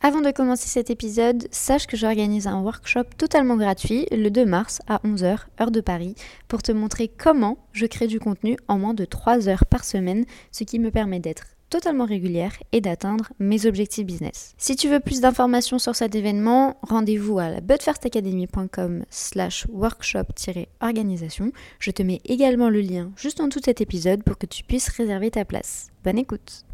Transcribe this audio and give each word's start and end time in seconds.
Avant 0.00 0.20
de 0.20 0.30
commencer 0.30 0.68
cet 0.68 0.90
épisode, 0.90 1.48
sache 1.50 1.88
que 1.88 1.96
j'organise 1.96 2.46
un 2.46 2.60
workshop 2.62 3.04
totalement 3.16 3.56
gratuit 3.56 4.06
le 4.12 4.30
2 4.30 4.46
mars 4.46 4.80
à 4.86 4.98
11h, 4.98 5.38
heure 5.60 5.70
de 5.72 5.80
Paris, 5.80 6.14
pour 6.46 6.62
te 6.62 6.70
montrer 6.70 7.08
comment 7.08 7.58
je 7.72 7.84
crée 7.84 8.06
du 8.06 8.20
contenu 8.20 8.56
en 8.68 8.78
moins 8.78 8.94
de 8.94 9.04
3 9.04 9.48
heures 9.48 9.66
par 9.66 9.84
semaine, 9.84 10.24
ce 10.52 10.62
qui 10.62 10.78
me 10.78 10.92
permet 10.92 11.18
d'être 11.18 11.46
totalement 11.68 12.04
régulière 12.06 12.52
et 12.70 12.80
d'atteindre 12.80 13.32
mes 13.40 13.66
objectifs 13.66 14.06
business. 14.06 14.54
Si 14.56 14.76
tu 14.76 14.88
veux 14.88 15.00
plus 15.00 15.20
d'informations 15.20 15.80
sur 15.80 15.96
cet 15.96 16.14
événement, 16.14 16.76
rendez-vous 16.82 17.40
à 17.40 17.50
la 17.50 17.60
budfirstacademy.com 17.60 19.04
slash 19.10 19.66
workshop-organisation. 19.72 21.50
Je 21.80 21.90
te 21.90 22.04
mets 22.04 22.20
également 22.24 22.70
le 22.70 22.80
lien 22.80 23.10
juste 23.16 23.40
en 23.40 23.48
dessous 23.48 23.60
de 23.60 23.64
cet 23.64 23.80
épisode 23.80 24.22
pour 24.22 24.38
que 24.38 24.46
tu 24.46 24.62
puisses 24.62 24.88
réserver 24.90 25.32
ta 25.32 25.44
place. 25.44 25.88
Bonne 26.04 26.18
écoute 26.18 26.67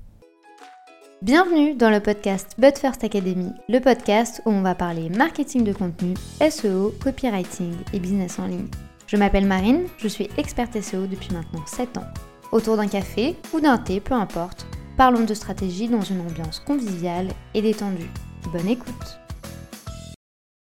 Bienvenue 1.25 1.75
dans 1.75 1.89
le 1.89 2.01
podcast 2.01 2.55
But 2.59 2.77
First 2.77 3.03
Academy, 3.03 3.51
le 3.71 3.79
podcast 3.79 4.43
où 4.45 4.51
on 4.51 4.61
va 4.61 4.75
parler 4.75 5.09
marketing 5.09 5.65
de 5.65 5.73
contenu, 5.73 6.13
SEO, 6.51 6.93
copywriting 7.03 7.73
et 7.95 7.99
business 7.99 8.39
en 8.39 8.47
ligne. 8.47 8.69
Je 9.07 9.17
m'appelle 9.17 9.47
Marine, 9.47 9.87
je 9.97 10.07
suis 10.07 10.29
experte 10.37 10.79
SEO 10.79 11.07
depuis 11.07 11.33
maintenant 11.33 11.65
7 11.65 11.97
ans. 11.97 12.05
Autour 12.53 12.77
d'un 12.77 12.89
café 12.89 13.37
ou 13.55 13.61
d'un 13.61 13.79
thé, 13.79 14.01
peu 14.01 14.13
importe, 14.13 14.67
parlons 14.99 15.25
de 15.25 15.33
stratégie 15.33 15.89
dans 15.89 16.03
une 16.03 16.21
ambiance 16.21 16.61
conviviale 16.61 17.29
et 17.55 17.63
détendue. 17.63 18.11
Bonne 18.53 18.69
écoute 18.69 19.19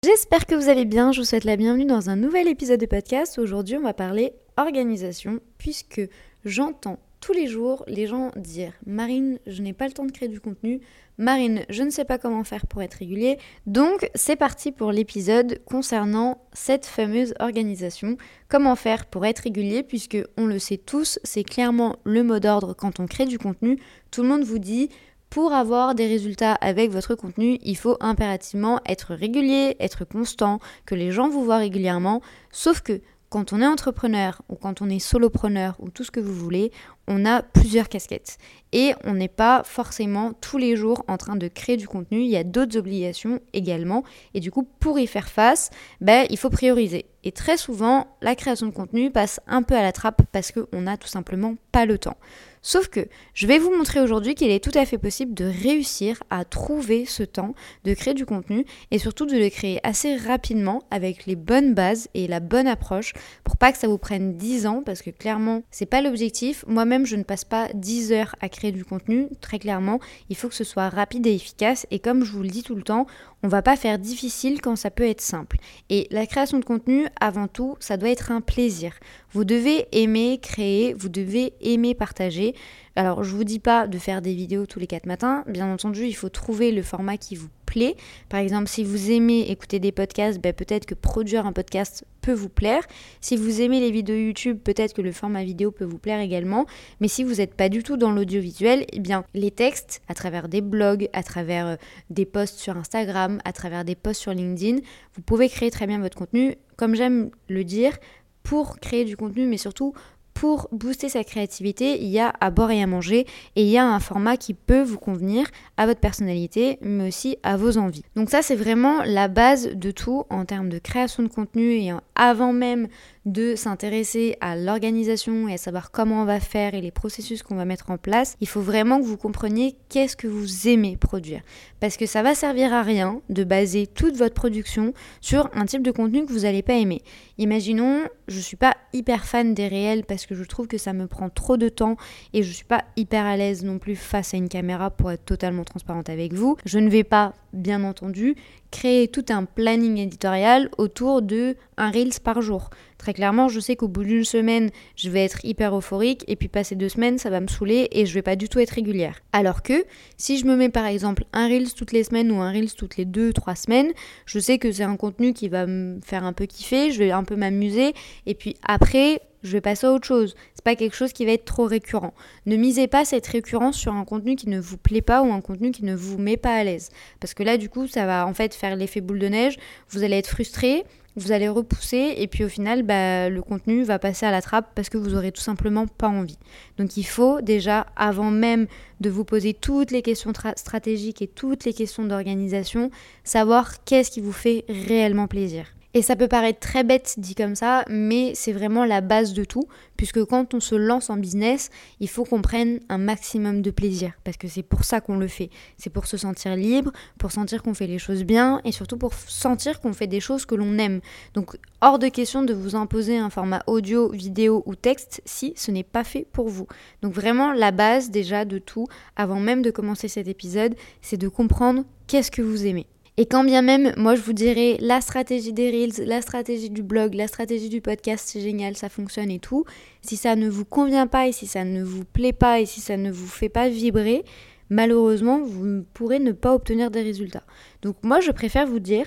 J'espère 0.05 0.45
que 0.45 0.55
vous 0.55 0.69
allez 0.69 0.85
bien, 0.85 1.11
je 1.13 1.21
vous 1.21 1.27
souhaite 1.27 1.45
la 1.45 1.57
bienvenue 1.57 1.87
dans 1.87 2.11
un 2.11 2.17
nouvel 2.17 2.49
épisode 2.49 2.81
de 2.81 2.85
podcast. 2.85 3.39
Aujourd'hui 3.39 3.79
on 3.79 3.83
va 3.83 3.95
parler 3.95 4.35
organisation 4.59 5.41
puisque 5.57 6.03
j'entends 6.45 6.99
tous 7.21 7.33
les 7.33 7.47
jours 7.47 7.85
les 7.87 8.07
gens 8.07 8.31
dire 8.37 8.73
Marine, 8.87 9.39
je 9.47 9.63
n'ai 9.63 9.73
pas 9.73 9.87
le 9.87 9.93
temps 9.93 10.07
de 10.07 10.13
créer 10.13 10.29
du 10.29 10.41
contenu, 10.41 10.81
Marine, 11.19 11.65
je 11.69 11.83
ne 11.83 11.91
sais 11.91 12.07
pas 12.07 12.17
comment 12.17 12.45
faire 12.45 12.67
pour 12.67 12.83
être 12.83 12.95
régulier. 12.95 13.39
Donc 13.67 14.11
c'est 14.15 14.37
parti 14.37 14.73
pour 14.73 14.91
l'épisode 14.91 15.61
concernant 15.67 16.43
cette 16.55 16.87
fameuse 16.87 17.35
organisation. 17.41 18.17
Comment 18.49 18.75
faire 18.75 19.05
pour 19.05 19.27
être 19.27 19.41
régulier 19.41 19.83
puisque 19.83 20.17
on 20.39 20.47
le 20.47 20.59
sait 20.59 20.79
tous, 20.79 21.19
c'est 21.23 21.45
clairement 21.45 21.97
le 22.05 22.23
mot 22.23 22.39
d'ordre 22.39 22.73
quand 22.73 23.01
on 23.01 23.07
crée 23.07 23.27
du 23.27 23.39
contenu. 23.39 23.79
Tout 24.11 24.23
le 24.23 24.29
monde 24.29 24.45
vous 24.45 24.59
dit 24.59 24.89
pour 25.29 25.53
avoir 25.53 25.95
des 25.95 26.09
résultats 26.09 26.55
avec 26.55 26.91
votre 26.91 27.15
contenu, 27.15 27.59
il 27.63 27.77
faut 27.77 27.97
impérativement 28.01 28.81
être 28.85 29.15
régulier, 29.15 29.77
être 29.79 30.05
constant, 30.05 30.59
que 30.87 30.97
les 30.97 31.13
gens 31.13 31.29
vous 31.29 31.45
voient 31.45 31.59
régulièrement. 31.59 32.21
Sauf 32.51 32.81
que 32.81 33.01
quand 33.31 33.53
on 33.53 33.63
est 33.63 33.67
entrepreneur 33.67 34.43
ou 34.49 34.57
quand 34.57 34.83
on 34.83 34.91
est 34.91 34.99
solopreneur 34.99 35.77
ou 35.79 35.89
tout 35.89 36.03
ce 36.03 36.11
que 36.11 36.19
vous 36.19 36.35
voulez, 36.35 36.73
on 37.07 37.25
a 37.25 37.43
plusieurs 37.43 37.89
casquettes. 37.89 38.39
Et 38.73 38.93
on 39.05 39.15
n'est 39.15 39.29
pas 39.29 39.63
forcément 39.65 40.33
tous 40.33 40.59
les 40.59 40.77
jours 40.77 41.05
en 41.07 41.17
train 41.17 41.37
de 41.37 41.47
créer 41.47 41.77
du 41.77 41.87
contenu, 41.87 42.21
il 42.21 42.29
y 42.29 42.37
a 42.37 42.45
d'autres 42.45 42.77
obligations 42.77 43.41
également. 43.53 44.03
Et 44.35 44.41
du 44.41 44.51
coup, 44.51 44.69
pour 44.81 44.99
y 44.99 45.07
faire 45.07 45.29
face, 45.29 45.71
ben, 46.01 46.27
il 46.29 46.37
faut 46.39 46.51
prioriser. 46.51 47.07
Et 47.23 47.31
très 47.31 47.57
souvent, 47.57 48.09
la 48.21 48.35
création 48.35 48.67
de 48.67 48.73
contenu 48.73 49.11
passe 49.13 49.41
un 49.47 49.63
peu 49.63 49.77
à 49.77 49.83
la 49.83 49.93
trappe 49.93 50.23
parce 50.33 50.51
qu'on 50.53 50.81
n'a 50.83 50.97
tout 50.97 51.09
simplement 51.09 51.55
pas 51.71 51.87
le 51.87 51.99
temps. 51.99 52.17
Sauf 52.63 52.89
que 52.89 53.07
je 53.33 53.47
vais 53.47 53.59
vous 53.59 53.75
montrer 53.75 54.01
aujourd'hui 54.01 54.35
qu'il 54.35 54.51
est 54.51 54.63
tout 54.63 54.79
à 54.79 54.85
fait 54.85 54.99
possible 54.99 55.33
de 55.33 55.47
réussir 55.47 56.23
à 56.29 56.45
trouver 56.45 57.07
ce 57.07 57.23
temps 57.23 57.55
de 57.85 57.95
créer 57.95 58.13
du 58.13 58.27
contenu 58.27 58.65
et 58.91 58.99
surtout 58.99 59.25
de 59.25 59.37
le 59.37 59.49
créer 59.49 59.81
assez 59.83 60.17
rapidement 60.17 60.83
avec 60.91 61.27
les 61.27 61.37
bonnes 61.37 61.75
bases 61.75 62.09
et 62.15 62.27
la 62.27 62.41
bonne 62.41 62.67
approche 62.67 63.15
pour 63.45 63.57
pas 63.57 63.73
que 63.73 63.79
ça 63.79 63.89
vous 63.89 63.99
prenne 63.99 64.37
10 64.37 64.67
ans 64.67 64.83
parce 64.85 65.01
que 65.01 65.11
clairement, 65.11 65.63
c'est 65.71 65.87
pas 65.87 66.03
l'objectif. 66.03 66.65
Moi-même 66.67 67.07
je 67.07 67.17
ne 67.17 67.23
passe 67.23 67.45
pas 67.45 67.69
10 67.75 68.13
heures 68.13 68.37
à 68.41 68.49
créer 68.49 68.73
du 68.73 68.85
contenu, 68.85 69.29
très 69.41 69.59
clairement, 69.59 69.99
il 70.29 70.37
faut 70.37 70.49
que 70.49 70.55
ce 70.55 70.65
soit 70.65 70.89
rapide 70.91 71.27
et 71.27 71.35
efficace. 71.35 71.87
Et 71.91 71.99
comme 71.99 72.25
je 72.25 72.33
vous 72.33 72.43
le 72.43 72.49
dis 72.49 72.63
tout 72.63 72.75
le 72.75 72.83
temps, 72.83 73.07
on 73.43 73.49
va 73.49 73.63
pas 73.63 73.77
faire 73.77 73.99
difficile 73.99 74.61
quand 74.61 74.77
ça 74.77 74.91
peut 74.91 75.09
être 75.09 75.23
simple. 75.23 75.57
Et 75.89 76.07
la 76.11 76.27
création 76.27 76.59
de 76.59 76.65
contenu, 76.65 77.07
avant 77.21 77.49
tout, 77.49 77.77
ça 77.81 77.97
doit 77.97 78.11
être 78.11 78.31
un 78.33 78.43
plaisir. 78.43 78.93
Vous 79.33 79.45
devez 79.45 79.87
aimer 79.93 80.39
créer, 80.43 80.93
vous 80.93 81.09
devez 81.09 81.55
aimer 81.61 81.95
partager. 81.95 82.50
Alors, 82.97 83.25
je 83.25 83.35
vous 83.35 83.45
dis 83.45 83.59
pas 83.59 83.87
de 83.87 83.99
faire 83.99 84.23
des 84.23 84.35
vidéos 84.35 84.67
tous 84.67 84.79
les 84.79 84.87
4 84.87 85.07
matins. 85.07 85.45
Bien 85.47 85.73
entendu, 85.73 86.07
il 86.07 86.13
faut 86.13 86.29
trouver 86.29 86.73
le 86.73 86.83
format 86.83 87.17
qui 87.17 87.37
vous 87.37 87.49
plaît. 87.67 87.97
Par 88.29 88.41
exemple, 88.41 88.69
si 88.69 88.85
vous 88.85 89.11
aimez 89.11 89.51
écouter 89.51 89.79
des 89.79 89.93
podcasts, 89.93 90.41
ben, 90.41 90.53
peut-être 90.53 90.87
que 90.87 90.95
produire 90.95 91.47
un 91.47 91.53
podcast 91.53 92.05
peut 92.21 92.33
vous 92.33 92.49
plaire. 92.49 92.83
Si 93.21 93.37
vous 93.37 93.61
aimez 93.61 93.81
les 93.81 93.91
vidéos 93.91 94.17
YouTube, 94.17 94.59
peut-être 94.63 94.93
que 94.93 95.03
le 95.03 95.13
format 95.13 95.45
vidéo 95.45 95.71
peut 95.71 95.85
vous 95.85 95.99
plaire 95.99 96.21
également. 96.21 96.67
Mais 97.01 97.09
si 97.09 97.25
vous 97.25 97.37
n'êtes 97.37 97.55
pas 97.55 97.69
du 97.69 97.83
tout 97.83 97.97
dans 97.97 98.11
l'audiovisuel, 98.11 98.85
eh 98.93 99.01
bien, 99.01 99.25
les 99.35 99.51
textes, 99.51 100.03
à 100.09 100.15
travers 100.15 100.49
des 100.49 100.61
blogs, 100.61 101.09
à 101.13 101.23
travers 101.23 101.67
euh, 101.67 101.77
des 102.11 102.27
posts 102.27 102.59
sur 102.59 102.77
Instagram, 102.77 103.41
à 103.45 103.53
travers 103.53 103.85
des 103.85 103.95
posts 103.95 104.21
sur 104.21 104.33
LinkedIn, 104.33 104.81
vous 105.15 105.23
pouvez 105.23 105.49
créer 105.49 105.71
très 105.71 105.87
bien 105.87 106.01
votre 106.01 106.17
contenu. 106.17 106.57
Comme 106.77 106.95
j'aime 106.95 107.31
le 107.49 107.65
dire, 107.65 107.97
pour 108.43 108.81
créer 108.81 109.05
du 109.05 109.17
contenu, 109.17 109.47
mais 109.47 109.59
surtout 109.59 109.95
pour 110.41 110.71
booster 110.73 111.11
sa 111.11 111.23
créativité, 111.23 112.01
il 112.01 112.09
y 112.09 112.19
a 112.19 112.33
à 112.41 112.51
boire 112.51 112.71
et 112.71 112.83
à 112.83 112.87
manger 112.87 113.27
et 113.57 113.63
il 113.63 113.69
y 113.69 113.77
a 113.77 113.85
un 113.85 114.01
format 114.01 114.39
qui 114.39 114.55
peut 114.55 114.81
vous 114.81 114.97
convenir 114.97 115.47
à 115.77 115.85
votre 115.85 116.01
personnalité 116.01 116.79
mais 116.81 117.09
aussi 117.09 117.37
à 117.43 117.59
vos 117.59 117.77
envies. 117.77 118.05
Donc 118.17 118.31
ça 118.31 118.41
c'est 118.41 118.57
vraiment 118.57 119.03
la 119.05 119.29
base 119.29 119.69
de 119.75 119.91
tout 119.91 120.25
en 120.31 120.47
termes 120.47 120.71
de 120.71 120.79
création 120.79 121.23
de 121.23 121.29
contenu 121.29 121.73
et 121.73 121.93
avant 122.15 122.55
même 122.55 122.89
de 123.27 123.55
s'intéresser 123.55 124.37
à 124.41 124.57
l'organisation 124.57 125.49
et 125.49 125.55
à 125.55 125.59
savoir 125.59 125.91
comment 125.91 126.23
on 126.23 126.25
va 126.25 126.41
faire 126.41 126.75
et 126.75 126.81
les 126.81 126.91
processus 126.91 127.43
qu'on 127.43 127.57
va 127.57 127.65
mettre 127.65 127.91
en 127.91 127.99
place, 127.99 128.37
il 128.41 128.49
faut 128.49 128.63
vraiment 128.63 128.99
que 128.99 129.05
vous 129.05 129.17
compreniez 129.17 129.77
qu'est-ce 129.89 130.17
que 130.17 130.27
vous 130.27 130.69
aimez 130.69 130.97
produire. 130.97 131.43
Parce 131.81 131.97
que 131.97 132.07
ça 132.07 132.23
va 132.23 132.35
servir 132.35 132.73
à 132.73 132.83
rien 132.83 133.21
de 133.29 133.45
baser 133.45 133.87
toute 133.87 134.17
votre 134.17 134.35
production 134.35 134.95
sur 135.21 135.51
un 135.55 135.67
type 135.67 135.83
de 135.83 135.91
contenu 135.91 136.25
que 136.25 136.33
vous 136.33 136.41
n'allez 136.41 136.63
pas 136.63 136.75
aimer. 136.75 137.03
Imaginons, 137.39 138.03
je 138.29 138.37
ne 138.37 138.43
suis 138.43 138.57
pas 138.57 138.77
hyper 138.93 139.25
fan 139.25 139.55
des 139.55 139.69
réels 139.69 140.05
parce 140.05 140.27
que 140.27 140.35
je 140.35 140.45
trouve 140.45 140.67
que 140.67 140.79
ça 140.79 140.93
me 140.93 141.07
prend 141.07 141.29
trop 141.29 141.57
de 141.57 141.69
temps 141.69 141.97
et 142.33 142.43
je 142.43 142.49
ne 142.49 142.55
suis 142.55 142.65
pas 142.65 142.85
hyper 142.97 143.27
à 143.27 143.37
l'aise 143.37 143.65
non 143.65 143.79
plus 143.79 143.97
face 143.97 144.35
à 144.35 144.39
une 144.39 144.49
caméra 144.49 144.91
pour 144.91 145.11
être 145.11 145.25
totalement 145.25 145.65
transparente 145.65 146.09
avec 146.09 146.33
vous. 146.33 146.57
Je 146.65 146.79
ne 146.79 146.89
vais 146.89 147.05
pas, 147.05 147.35
bien 147.53 147.85
entendu, 147.85 148.37
créer 148.71 149.09
tout 149.09 149.25
un 149.31 149.45
planning 149.45 149.99
éditorial 149.99 150.71
autour 150.79 151.23
de 151.23 151.57
un 151.77 151.91
Reels 151.91 152.21
par 152.23 152.41
jour. 152.41 152.71
Très 153.01 153.15
clairement, 153.15 153.49
je 153.49 153.61
sais 153.61 153.77
qu'au 153.77 153.89
bout 153.89 154.05
d'une 154.05 154.25
semaine, 154.25 154.69
je 154.95 155.09
vais 155.09 155.25
être 155.25 155.43
hyper 155.43 155.75
euphorique 155.75 156.23
et 156.29 156.37
puis 156.37 156.49
passer 156.49 156.75
deux 156.75 156.91
semaines, 156.91 157.17
ça 157.17 157.31
va 157.31 157.41
me 157.41 157.47
saouler 157.47 157.89
et 157.93 158.05
je 158.05 158.13
vais 158.13 158.21
pas 158.21 158.37
du 158.37 158.51
tout 158.51 158.59
être 158.59 158.73
régulière. 158.73 159.23
Alors 159.33 159.63
que 159.63 159.87
si 160.19 160.37
je 160.37 160.45
me 160.45 160.55
mets 160.55 160.69
par 160.69 160.85
exemple 160.85 161.25
un 161.33 161.49
Reels 161.49 161.73
toutes 161.73 161.93
les 161.93 162.05
semaines 162.05 162.31
ou 162.31 162.43
un 162.43 162.53
Reels 162.53 162.75
toutes 162.75 162.99
les 162.99 163.07
deux, 163.07 163.33
trois 163.33 163.55
semaines, 163.55 163.91
je 164.27 164.39
sais 164.39 164.59
que 164.59 164.71
c'est 164.71 164.83
un 164.83 164.97
contenu 164.97 165.33
qui 165.33 165.49
va 165.49 165.65
me 165.65 165.99
faire 166.03 166.25
un 166.25 166.35
peu 166.35 166.45
kiffer, 166.45 166.93
je 166.93 166.99
vais 166.99 167.11
un 167.11 167.25
peu 167.25 167.37
m'amuser 167.37 167.95
et 168.27 168.35
puis 168.35 168.55
après, 168.69 169.23
je 169.43 169.53
vais 169.53 169.63
passer 169.63 169.87
à 169.87 169.93
autre 169.93 170.07
chose. 170.07 170.35
C'est 170.55 170.65
pas 170.65 170.77
quelque 170.77 170.95
chose 170.95 171.15
qui 171.15 171.25
va 171.25 171.33
être 171.33 171.47
trop 171.47 171.65
récurrent. 171.65 172.13
Ne 172.45 172.57
misez 172.57 172.87
pas 172.87 173.07
cette 173.07 173.27
récurrence 173.27 173.77
sur 173.77 173.95
un 173.95 174.05
contenu 174.05 174.37
qui 174.37 174.51
ne 174.51 174.61
vous 174.61 174.77
plaît 174.77 175.01
pas 175.01 175.23
ou 175.23 175.33
un 175.33 175.41
contenu 175.41 175.71
qui 175.71 175.87
ne 175.87 175.95
vous 175.95 176.19
met 176.19 176.37
pas 176.37 176.55
à 176.55 176.65
l'aise. 176.65 176.91
Parce 177.19 177.33
que 177.33 177.43
là, 177.43 177.57
du 177.57 177.71
coup, 177.71 177.87
ça 177.87 178.05
va 178.05 178.27
en 178.27 178.35
fait 178.35 178.55
faire 178.55 178.77
l'effet 178.77 179.01
boule 179.01 179.21
de 179.21 179.29
neige. 179.29 179.57
Vous 179.89 180.03
allez 180.03 180.19
être 180.19 180.29
frustré, 180.29 180.85
vous 181.17 181.33
allez 181.33 181.49
repousser 181.49 182.15
et 182.17 182.27
puis 182.27 182.45
au 182.45 182.49
final, 182.49 182.83
bah, 182.83 183.29
le 183.29 183.43
contenu 183.43 183.83
va 183.83 183.99
passer 183.99 184.27
à 184.27 184.31
la 184.31 184.43
trappe 184.43 184.71
parce 184.75 184.89
que 184.89 184.99
vous 184.99 185.15
aurez 185.15 185.33
tout 185.33 185.41
simplement 185.41 185.87
pas 185.87 186.09
envie. 186.09 186.39
Donc 186.79 186.97
il 186.97 187.05
faut 187.05 187.41
déjà, 187.41 187.87
avant 187.97 188.31
même 188.31 188.67
de 189.01 189.11
vous 189.11 189.25
poser 189.25 189.55
toutes 189.55 189.91
les 189.91 190.03
questions 190.03 190.33
stratégiques 190.57 191.23
et 191.23 191.27
toutes 191.27 191.65
les 191.65 191.73
questions 191.73 192.05
d'organisation, 192.05 192.91
savoir 193.25 193.85
qu'est-ce 193.85 194.11
qui 194.11 194.21
vous 194.21 194.33
fait 194.33 194.65
réellement 194.69 195.27
plaisir. 195.27 195.67
Et 195.93 196.03
ça 196.03 196.15
peut 196.15 196.29
paraître 196.29 196.61
très 196.61 196.85
bête 196.85 197.17
dit 197.19 197.35
comme 197.35 197.57
ça, 197.57 197.85
mais 197.89 198.33
c'est 198.37 198.53
vraiment 198.53 198.85
la 198.85 199.01
base 199.01 199.33
de 199.33 199.43
tout, 199.43 199.65
puisque 199.97 200.25
quand 200.25 200.55
on 200.55 200.61
se 200.61 200.77
lance 200.77 201.11
en 201.11 201.17
business, 201.17 201.69
il 201.99 202.09
faut 202.09 202.25
qu'on 202.25 202.43
prenne 202.43 202.79
un 202.89 202.99
maximum 202.99 203.61
de 203.61 203.73
plaisir, 203.73 204.13
parce 204.23 204.37
que 204.37 204.47
c'est 204.47 204.63
pour 204.63 204.85
ça 204.85 205.01
qu'on 205.01 205.19
le 205.19 205.27
fait. 205.27 205.51
C'est 205.79 205.91
pour 205.91 206.07
se 206.07 206.17
sentir 206.17 206.55
libre, 206.55 206.93
pour 207.19 207.33
sentir 207.33 207.65
qu'on 207.65 207.75
fait 207.75 207.89
les 207.89 207.99
choses 207.99 208.23
bien, 208.23 208.61
et 208.65 208.71
surtout 208.71 208.99
pour 208.99 209.15
sentir 209.15 209.81
qu'on 209.81 209.93
fait 209.93 210.07
des 210.07 210.21
choses 210.21 210.47
que 210.47 210.55
l'on 210.55 210.79
aime. 210.79 211.01
Donc 211.35 211.57
hors 211.81 211.99
de 211.99 212.07
question 212.07 212.43
de 212.43 212.55
vous 212.55 212.77
imposer 212.77 213.19
un 213.19 213.31
format 213.31 213.65
audio, 213.67 214.11
vidéo 214.11 214.63
ou 214.67 214.77
texte 214.77 215.23
si 215.25 215.55
ce 215.57 215.73
n'est 215.73 215.83
pas 215.83 216.05
fait 216.05 216.25
pour 216.33 216.49
vous. 216.49 216.69
Donc 217.03 217.15
vraiment 217.15 217.53
la 217.53 217.73
base 217.73 218.11
déjà 218.11 218.45
de 218.45 218.59
tout, 218.59 218.87
avant 219.17 219.41
même 219.41 219.63
de 219.63 219.73
commencer 219.73 220.07
cet 220.07 220.29
épisode, 220.29 220.77
c'est 221.03 221.17
de 221.17 221.29
comprendre 221.29 221.83
qu'est-ce 222.07 222.31
que 222.31 222.43
vous 222.43 222.65
aimez. 222.65 222.87
Et 223.21 223.27
quand 223.27 223.45
bien 223.45 223.61
même, 223.61 223.93
moi 223.99 224.15
je 224.15 224.23
vous 224.23 224.33
dirais 224.33 224.79
la 224.81 225.03
stratégie 225.03 225.53
des 225.53 225.71
Reels, 225.71 226.07
la 226.07 226.23
stratégie 226.23 226.71
du 226.71 226.83
blog, 226.83 227.13
la 227.13 227.29
stratégie 227.29 227.69
du 227.69 227.83
podcast, 227.83 228.27
c'est 228.27 228.41
génial, 228.41 228.79
ça 228.79 228.89
fonctionne 228.89 229.31
et 229.31 229.39
tout. 229.39 229.67
Si 230.01 230.17
ça 230.17 230.37
ne 230.37 230.49
vous 230.49 230.65
convient 230.65 231.07
pas 231.07 231.29
et 231.29 231.33
si 231.33 231.47
ça 231.47 231.67
ne 231.67 231.85
vous 231.85 232.07
plaît 232.07 232.33
pas 232.33 232.61
et 232.61 232.65
si 232.65 232.81
ça 232.81 232.97
ne 232.97 233.13
vous 233.13 233.27
fait 233.29 233.51
pas 233.51 233.69
vibrer, 233.69 234.25
malheureusement, 234.71 235.43
vous 235.43 235.85
pourrez 235.93 236.19
ne 236.19 236.33
pas 236.33 236.55
obtenir 236.55 236.91
des 236.91 237.03
résultats. 237.03 237.45
Donc 237.83 237.97
moi 238.03 238.21
je 238.21 238.31
préfère 238.31 238.67
vous 238.67 238.81
dire, 238.81 239.05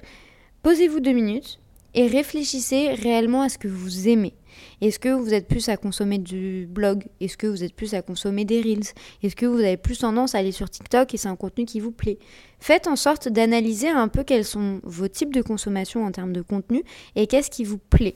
posez-vous 0.61 0.99
deux 0.99 1.13
minutes, 1.13 1.59
et 1.95 2.05
réfléchissez 2.05 2.89
réellement 2.89 3.41
à 3.41 3.49
ce 3.49 3.57
que 3.57 3.67
vous 3.67 4.07
aimez. 4.07 4.33
Est-ce 4.81 4.99
que 4.99 5.09
vous 5.09 5.33
êtes 5.33 5.47
plus 5.47 5.69
à 5.69 5.77
consommer 5.77 6.17
du 6.17 6.67
blog? 6.69 7.05
Est-ce 7.19 7.37
que 7.37 7.47
vous 7.47 7.63
êtes 7.63 7.73
plus 7.73 7.93
à 7.93 8.01
consommer 8.01 8.45
des 8.45 8.61
reels? 8.61 8.93
Est-ce 9.21 9.35
que 9.35 9.45
vous 9.45 9.59
avez 9.59 9.77
plus 9.77 9.99
tendance 9.99 10.35
à 10.35 10.39
aller 10.39 10.51
sur 10.51 10.69
TikTok 10.69 11.13
et 11.13 11.17
c'est 11.17 11.27
un 11.27 11.35
contenu 11.35 11.65
qui 11.65 11.79
vous 11.79 11.91
plaît? 11.91 12.17
Faites 12.59 12.87
en 12.87 12.95
sorte 12.95 13.27
d'analyser 13.27 13.89
un 13.89 14.07
peu 14.07 14.23
quels 14.23 14.45
sont 14.45 14.79
vos 14.83 15.07
types 15.07 15.33
de 15.33 15.41
consommation 15.41 16.05
en 16.05 16.11
termes 16.11 16.33
de 16.33 16.41
contenu 16.41 16.83
et 17.15 17.27
qu'est-ce 17.27 17.51
qui 17.51 17.63
vous 17.63 17.77
plaît. 17.77 18.15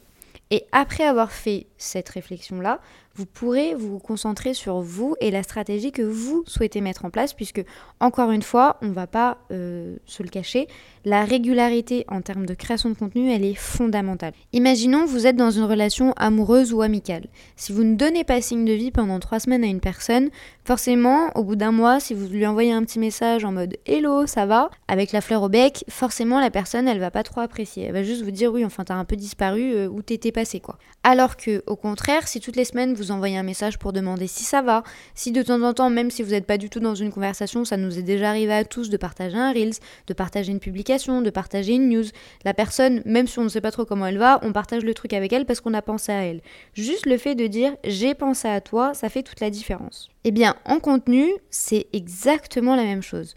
Et 0.50 0.63
après 0.72 1.04
avoir 1.04 1.31
fait 1.31 1.68
cette 1.78 2.10
réflexion-là, 2.10 2.80
vous 3.16 3.26
pourrez 3.26 3.74
vous 3.74 3.98
concentrer 3.98 4.54
sur 4.54 4.82
vous 4.82 5.16
et 5.22 5.32
la 5.32 5.42
stratégie 5.42 5.92
que 5.92 6.04
vous 6.04 6.44
souhaitez 6.46 6.82
mettre 6.82 7.06
en 7.06 7.10
place, 7.10 7.34
puisque, 7.34 7.64
encore 8.00 8.32
une 8.32 8.44
fois, 8.44 8.78
on 8.82 8.88
ne 8.88 8.94
va 8.94 9.08
pas 9.08 9.40
euh, 9.52 9.96
se 10.06 10.22
le 10.22 10.30
cacher, 10.30 10.68
la 11.04 11.26
régularité 11.26 12.06
en 12.10 12.22
termes 12.22 12.46
de 12.46 12.54
création 12.54 12.90
de 12.90 12.96
contenu, 12.96 13.32
elle 13.32 13.44
est 13.44 13.56
fondamentale. 13.56 14.34
Imaginons 14.54 15.06
vous 15.06 15.26
êtes 15.26 15.36
dans 15.36 15.52
une 15.52 15.64
relation 15.64 16.14
amoureuse 16.18 16.74
ou 16.74 16.82
amicale. 16.82 17.26
Si 17.56 17.72
vous 17.72 17.84
ne 17.84 17.96
donnez 17.96 18.24
pas 18.24 18.42
signe 18.42 18.66
de 18.66 18.74
vie 18.74 18.92
pendant 18.92 19.20
trois 19.20 19.40
semaines 19.40 19.64
à 19.64 19.68
une 19.68 19.80
personne, 19.80 20.30
forcément, 20.64 21.32
au 21.36 21.44
bout 21.44 21.56
d'un 21.56 21.72
mois, 21.72 22.00
si 22.00 22.14
vous 22.14 22.28
lui 22.28 22.46
envoyez 22.46 22.72
un 22.72 22.84
petit 22.84 23.00
message 23.00 23.46
en 23.46 23.52
mode 23.52 23.78
Hello, 23.86 24.28
ça 24.28 24.46
va? 24.46 24.70
avec 24.88 25.12
la 25.12 25.22
fleur 25.22 25.44
au 25.44 25.50
bec, 25.50 25.84
forcément 25.90 26.40
la 26.40 26.50
personne, 26.50 26.88
elle 26.88 27.00
va 27.00 27.12
pas 27.12 27.24
trop 27.24 27.42
apprécier. 27.42 27.86
Elle 27.86 27.94
va 27.94 28.04
juste 28.04 28.24
vous 28.24 28.32
dire 28.32 28.52
oui, 28.52 28.66
enfin 28.66 28.84
t'as 28.84 28.96
un 28.96 29.06
peu 29.06 29.16
disparu, 29.16 29.74
euh, 29.74 29.88
où 29.88 30.02
t'étais 30.02 30.32
passé 30.32 30.60
quoi. 30.60 30.78
Alors 31.04 31.38
que, 31.38 31.64
au 31.68 31.75
contraire, 31.75 32.28
si 32.28 32.40
toutes 32.40 32.56
les 32.56 32.66
semaines 32.66 32.94
vous 32.94 33.12
envoyez 33.12 33.38
un 33.38 33.44
message 33.44 33.78
pour 33.78 33.94
demander 33.94 34.28
si 34.28 34.44
ça 34.44 34.62
va, 34.62 34.84
si 35.16 35.31
de 35.31 35.42
temps 35.42 35.62
en 35.62 35.74
temps, 35.74 35.90
même 35.90 36.12
si 36.12 36.24
vous 36.24 36.31
n'êtes 36.31 36.46
pas 36.46 36.58
du 36.58 36.69
tout 36.69 36.80
dans 36.80 36.96
une 36.96 37.12
conversation, 37.12 37.66
ça 37.66 37.78
nous 37.78 37.98
est 37.98 38.04
déjà 38.04 38.30
arrivé 38.30 38.54
à 38.54 38.66
tous 38.66 38.90
de 38.90 38.98
partager 38.98 39.38
un 39.38 39.52
Reels, 39.52 39.75
de 40.08 40.14
partager 40.14 40.52
une 40.52 40.60
publication, 40.60 41.22
de 41.22 41.30
partager 41.30 41.74
une 41.74 41.90
news, 41.90 42.06
la 42.46 42.54
personne, 42.54 43.02
même 43.06 43.28
si 43.28 43.40
on 43.40 43.44
ne 43.44 43.50
sait 43.50 43.62
pas 43.62 43.72
trop 43.72 43.86
comment 43.86 44.08
elle 44.08 44.18
va, 44.18 44.40
on 44.44 44.54
partage 44.54 44.84
le 44.84 44.94
truc 44.94 45.14
avec 45.14 45.34
elle 45.34 45.46
parce 45.46 45.62
qu'on 45.62 45.74
a 45.74 45.81
pensé 45.81 46.12
à 46.12 46.24
elle. 46.24 46.42
Juste 46.74 47.06
le 47.06 47.18
fait 47.18 47.36
de 47.36 47.48
dire 47.48 47.75
j'ai 47.84 48.16
pensé 48.16 48.48
à 48.48 48.62
toi, 48.62 48.94
ça 48.94 49.10
fait 49.10 49.24
toute 49.24 49.40
la 49.40 49.50
différence. 49.50 50.10
Eh 50.24 50.31
bien, 50.31 50.56
en 50.66 50.80
contenu, 50.80 51.25
c'est 51.50 51.88
exactement 51.94 52.75
la 52.75 52.84
même 52.84 53.02
chose 53.02 53.36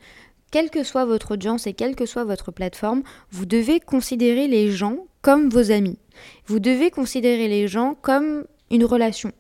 quelle 0.50 0.71
que 0.71 0.82
soit 0.82 1.05
votre 1.05 1.32
audience 1.32 1.67
et 1.67 1.73
quelle 1.73 1.94
que 1.94 2.06
soit 2.06 2.25
votre 2.25 2.50
plateforme, 2.50 3.03
vous 3.31 3.47
devez 3.47 3.81
considérer 3.81 4.49
les 4.49 4.71
gens 4.71 5.06
comme 5.23 5.49
vos 5.49 5.71
amis. 5.71 5.99
Vous 6.46 6.61
devez 6.61 6.90
considérer 6.90 7.49
les 7.49 7.69
gens 7.69 7.94
comme 8.00 8.44
une 8.70 8.84
relation. 8.84 9.32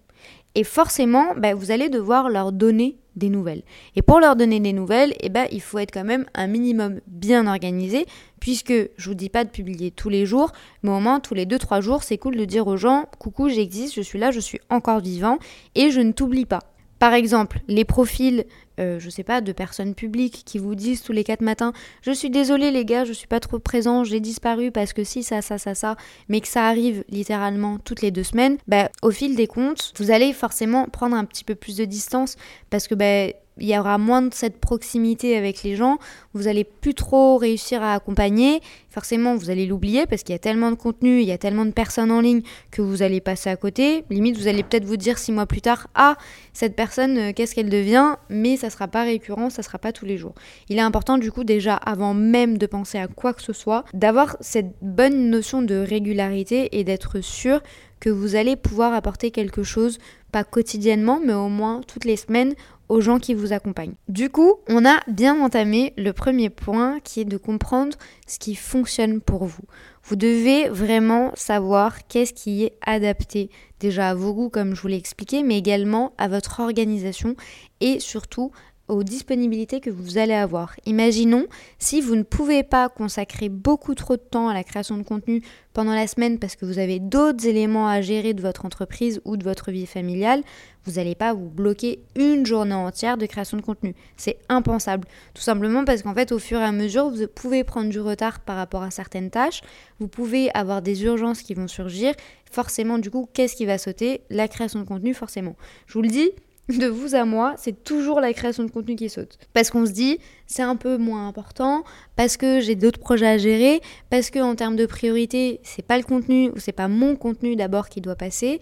Et 0.54 0.64
forcément, 0.64 1.34
bah, 1.36 1.54
vous 1.54 1.70
allez 1.70 1.88
devoir 1.88 2.28
leur 2.28 2.52
donner 2.52 2.96
des 3.16 3.28
nouvelles. 3.28 3.62
Et 3.96 4.02
pour 4.02 4.20
leur 4.20 4.36
donner 4.36 4.60
des 4.60 4.72
nouvelles, 4.72 5.14
eh 5.20 5.28
ben, 5.28 5.46
il 5.52 5.60
faut 5.60 5.78
être 5.78 5.92
quand 5.92 6.04
même 6.04 6.26
un 6.34 6.46
minimum 6.46 7.00
bien 7.06 7.46
organisé, 7.46 8.06
puisque 8.40 8.72
je 8.96 9.08
vous 9.08 9.14
dis 9.14 9.28
pas 9.28 9.44
de 9.44 9.50
publier 9.50 9.90
tous 9.90 10.08
les 10.08 10.26
jours, 10.26 10.52
mais 10.82 10.90
au 10.90 11.00
moins 11.00 11.20
tous 11.20 11.34
les 11.34 11.46
2-3 11.46 11.80
jours, 11.82 12.02
c'est 12.02 12.18
cool 12.18 12.36
de 12.36 12.44
dire 12.44 12.66
aux 12.66 12.76
gens, 12.76 13.06
coucou, 13.18 13.48
j'existe, 13.48 13.94
je 13.94 14.00
suis 14.00 14.18
là, 14.18 14.30
je 14.30 14.40
suis 14.40 14.60
encore 14.70 15.00
vivant, 15.00 15.38
et 15.74 15.90
je 15.90 16.00
ne 16.00 16.12
t'oublie 16.12 16.46
pas. 16.46 16.60
Par 17.00 17.14
exemple, 17.14 17.60
les 17.66 17.86
profils, 17.86 18.44
euh, 18.78 19.00
je 19.00 19.08
sais 19.08 19.24
pas, 19.24 19.40
de 19.40 19.52
personnes 19.52 19.94
publiques 19.94 20.42
qui 20.44 20.58
vous 20.58 20.74
disent 20.74 21.02
tous 21.02 21.12
les 21.12 21.24
quatre 21.24 21.40
matins 21.40 21.72
Je 22.02 22.12
suis 22.12 22.28
désolé 22.28 22.70
les 22.70 22.84
gars, 22.84 23.06
je 23.06 23.14
suis 23.14 23.26
pas 23.26 23.40
trop 23.40 23.58
présent, 23.58 24.04
j'ai 24.04 24.20
disparu 24.20 24.70
parce 24.70 24.92
que 24.92 25.02
si, 25.02 25.22
ça, 25.22 25.40
ça, 25.40 25.56
ça, 25.56 25.74
ça, 25.74 25.96
mais 26.28 26.42
que 26.42 26.46
ça 26.46 26.66
arrive 26.66 27.02
littéralement 27.08 27.78
toutes 27.78 28.02
les 28.02 28.10
deux 28.10 28.22
semaines, 28.22 28.58
bah, 28.68 28.90
au 29.00 29.10
fil 29.10 29.34
des 29.34 29.46
comptes, 29.46 29.94
vous 29.96 30.10
allez 30.10 30.34
forcément 30.34 30.84
prendre 30.88 31.16
un 31.16 31.24
petit 31.24 31.42
peu 31.42 31.54
plus 31.54 31.78
de 31.78 31.86
distance 31.86 32.36
parce 32.68 32.86
que 32.86 32.94
bah, 32.94 33.34
il 33.60 33.68
y 33.68 33.78
aura 33.78 33.98
moins 33.98 34.22
de 34.22 34.34
cette 34.34 34.58
proximité 34.58 35.36
avec 35.36 35.62
les 35.62 35.76
gens, 35.76 35.98
vous 36.34 36.48
allez 36.48 36.64
plus 36.64 36.94
trop 36.94 37.36
réussir 37.36 37.82
à 37.82 37.94
accompagner, 37.94 38.60
forcément 38.88 39.36
vous 39.36 39.50
allez 39.50 39.66
l'oublier 39.66 40.06
parce 40.06 40.22
qu'il 40.22 40.32
y 40.32 40.36
a 40.36 40.40
tellement 40.40 40.70
de 40.70 40.76
contenu, 40.76 41.20
il 41.20 41.28
y 41.28 41.32
a 41.32 41.38
tellement 41.38 41.64
de 41.64 41.70
personnes 41.70 42.10
en 42.10 42.20
ligne 42.20 42.42
que 42.70 42.82
vous 42.82 43.02
allez 43.02 43.20
passer 43.20 43.50
à 43.50 43.56
côté, 43.56 44.04
limite 44.10 44.36
vous 44.36 44.48
allez 44.48 44.62
peut-être 44.62 44.84
vous 44.84 44.96
dire 44.96 45.18
six 45.18 45.32
mois 45.32 45.46
plus 45.46 45.60
tard, 45.60 45.88
ah 45.94 46.16
cette 46.52 46.74
personne 46.74 47.18
euh, 47.18 47.32
qu'est-ce 47.34 47.54
qu'elle 47.54 47.70
devient, 47.70 48.16
mais 48.28 48.56
ça 48.56 48.70
sera 48.70 48.88
pas 48.88 49.02
récurrent, 49.02 49.50
ça 49.50 49.62
sera 49.62 49.78
pas 49.78 49.92
tous 49.92 50.06
les 50.06 50.18
jours. 50.18 50.34
Il 50.68 50.78
est 50.78 50.82
important 50.82 51.18
du 51.18 51.30
coup 51.30 51.44
déjà 51.44 51.74
avant 51.74 52.14
même 52.14 52.58
de 52.58 52.66
penser 52.66 52.98
à 52.98 53.08
quoi 53.08 53.34
que 53.34 53.42
ce 53.42 53.52
soit, 53.52 53.84
d'avoir 53.94 54.36
cette 54.40 54.74
bonne 54.82 55.30
notion 55.30 55.62
de 55.62 55.76
régularité 55.76 56.78
et 56.78 56.84
d'être 56.84 57.20
sûr 57.20 57.60
que 58.00 58.10
vous 58.10 58.34
allez 58.34 58.56
pouvoir 58.56 58.94
apporter 58.94 59.30
quelque 59.30 59.62
chose, 59.62 59.98
pas 60.32 60.42
quotidiennement, 60.42 61.20
mais 61.24 61.34
au 61.34 61.48
moins 61.48 61.82
toutes 61.86 62.06
les 62.06 62.16
semaines 62.16 62.54
aux 62.90 63.00
gens 63.00 63.20
qui 63.20 63.34
vous 63.34 63.52
accompagnent. 63.52 63.94
Du 64.08 64.28
coup, 64.28 64.56
on 64.68 64.84
a 64.84 65.00
bien 65.06 65.40
entamé 65.40 65.94
le 65.96 66.12
premier 66.12 66.50
point 66.50 66.98
qui 67.00 67.20
est 67.20 67.24
de 67.24 67.36
comprendre 67.36 67.96
ce 68.26 68.38
qui 68.38 68.56
fonctionne 68.56 69.20
pour 69.20 69.44
vous. 69.44 69.62
Vous 70.02 70.16
devez 70.16 70.68
vraiment 70.68 71.30
savoir 71.34 72.06
qu'est-ce 72.08 72.34
qui 72.34 72.64
est 72.64 72.72
adapté 72.84 73.48
déjà 73.78 74.10
à 74.10 74.14
vos 74.14 74.34
goûts 74.34 74.50
comme 74.50 74.74
je 74.74 74.82
vous 74.82 74.88
l'ai 74.88 74.96
expliqué, 74.96 75.44
mais 75.44 75.56
également 75.56 76.12
à 76.18 76.26
votre 76.26 76.58
organisation 76.58 77.36
et 77.80 78.00
surtout 78.00 78.50
aux 78.90 79.02
disponibilités 79.02 79.80
que 79.80 79.90
vous 79.90 80.18
allez 80.18 80.34
avoir. 80.34 80.74
Imaginons 80.86 81.46
si 81.78 82.00
vous 82.00 82.16
ne 82.16 82.22
pouvez 82.22 82.62
pas 82.62 82.88
consacrer 82.88 83.48
beaucoup 83.48 83.94
trop 83.94 84.16
de 84.16 84.22
temps 84.22 84.48
à 84.48 84.54
la 84.54 84.64
création 84.64 84.96
de 84.96 85.02
contenu 85.02 85.42
pendant 85.72 85.94
la 85.94 86.06
semaine 86.06 86.38
parce 86.38 86.56
que 86.56 86.66
vous 86.66 86.78
avez 86.78 86.98
d'autres 86.98 87.46
éléments 87.46 87.88
à 87.88 88.00
gérer 88.00 88.34
de 88.34 88.42
votre 88.42 88.64
entreprise 88.64 89.20
ou 89.24 89.36
de 89.36 89.44
votre 89.44 89.70
vie 89.70 89.86
familiale, 89.86 90.42
vous 90.84 90.92
n'allez 90.92 91.14
pas 91.14 91.32
vous 91.32 91.48
bloquer 91.48 92.02
une 92.16 92.44
journée 92.44 92.74
entière 92.74 93.16
de 93.16 93.26
création 93.26 93.56
de 93.56 93.62
contenu. 93.62 93.94
C'est 94.16 94.38
impensable. 94.48 95.06
Tout 95.34 95.42
simplement 95.42 95.84
parce 95.84 96.02
qu'en 96.02 96.14
fait, 96.14 96.32
au 96.32 96.38
fur 96.38 96.60
et 96.60 96.64
à 96.64 96.72
mesure, 96.72 97.10
vous 97.10 97.26
pouvez 97.28 97.64
prendre 97.64 97.90
du 97.90 98.00
retard 98.00 98.40
par 98.40 98.56
rapport 98.56 98.82
à 98.82 98.90
certaines 98.90 99.30
tâches, 99.30 99.60
vous 99.98 100.08
pouvez 100.08 100.50
avoir 100.54 100.82
des 100.82 101.04
urgences 101.04 101.42
qui 101.42 101.54
vont 101.54 101.68
surgir. 101.68 102.14
Forcément, 102.50 102.98
du 102.98 103.10
coup, 103.10 103.28
qu'est-ce 103.32 103.54
qui 103.54 103.66
va 103.66 103.78
sauter? 103.78 104.22
La 104.30 104.48
création 104.48 104.80
de 104.80 104.84
contenu, 104.84 105.14
forcément. 105.14 105.54
Je 105.86 105.94
vous 105.94 106.02
le 106.02 106.08
dis, 106.08 106.30
de 106.78 106.86
vous 106.86 107.14
à 107.14 107.24
moi, 107.24 107.54
c'est 107.56 107.84
toujours 107.84 108.20
la 108.20 108.32
création 108.32 108.64
de 108.64 108.70
contenu 108.70 108.96
qui 108.96 109.08
saute. 109.08 109.38
Parce 109.52 109.70
qu'on 109.70 109.86
se 109.86 109.92
dit, 109.92 110.18
c'est 110.46 110.62
un 110.62 110.76
peu 110.76 110.96
moins 110.96 111.28
important, 111.28 111.84
parce 112.16 112.36
que 112.36 112.60
j'ai 112.60 112.74
d'autres 112.74 113.00
projets 113.00 113.26
à 113.26 113.38
gérer, 113.38 113.80
parce 114.10 114.30
que 114.30 114.38
en 114.38 114.54
termes 114.54 114.76
de 114.76 114.86
priorité, 114.86 115.60
c'est 115.62 115.84
pas 115.84 115.96
le 115.96 116.04
contenu 116.04 116.50
ou 116.50 116.58
c'est 116.58 116.72
pas 116.72 116.88
mon 116.88 117.16
contenu 117.16 117.56
d'abord 117.56 117.88
qui 117.88 118.00
doit 118.00 118.16
passer, 118.16 118.60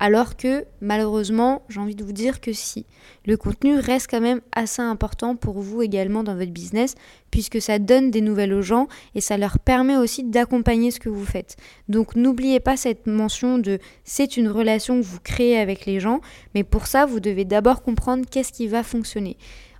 alors 0.00 0.36
que 0.36 0.64
malheureusement, 0.80 1.62
j'ai 1.68 1.80
envie 1.80 1.94
de 1.94 2.04
vous 2.04 2.12
dire 2.12 2.40
que 2.40 2.52
si. 2.52 2.86
Le 3.26 3.36
contenu 3.36 3.78
reste 3.78 4.08
quand 4.10 4.20
même 4.20 4.40
assez 4.52 4.82
important 4.82 5.34
pour 5.36 5.60
vous 5.60 5.82
également 5.82 6.22
dans 6.22 6.36
votre 6.36 6.52
business, 6.52 6.94
puisque 7.30 7.60
ça 7.60 7.78
donne 7.78 8.10
des 8.10 8.20
nouvelles 8.20 8.54
aux 8.54 8.62
gens 8.62 8.86
et 9.14 9.20
ça 9.20 9.36
leur 9.36 9.58
permet 9.58 9.96
aussi 9.96 10.24
d'accompagner 10.24 10.90
ce 10.90 11.00
que 11.00 11.08
vous 11.08 11.24
faites. 11.24 11.56
Donc 11.88 12.14
n'oubliez 12.14 12.60
pas 12.60 12.76
cette 12.76 13.06
mention 13.06 13.58
de 13.58 13.78
c'est 14.04 14.36
une 14.36 14.48
relation 14.48 15.00
que 15.00 15.06
vous 15.06 15.20
créez 15.20 15.58
avec 15.58 15.86
les 15.86 16.00
gens, 16.00 16.20
mais 16.54 16.64
pour 16.64 16.86
ça, 16.86 17.06
vous 17.06 17.20
devez 17.20 17.44
d'abord 17.44 17.82
comprendre 17.82 18.24
qu'est-ce 18.30 18.52
qui 18.52 18.68
va 18.68 18.82
fonctionner. 18.82 19.36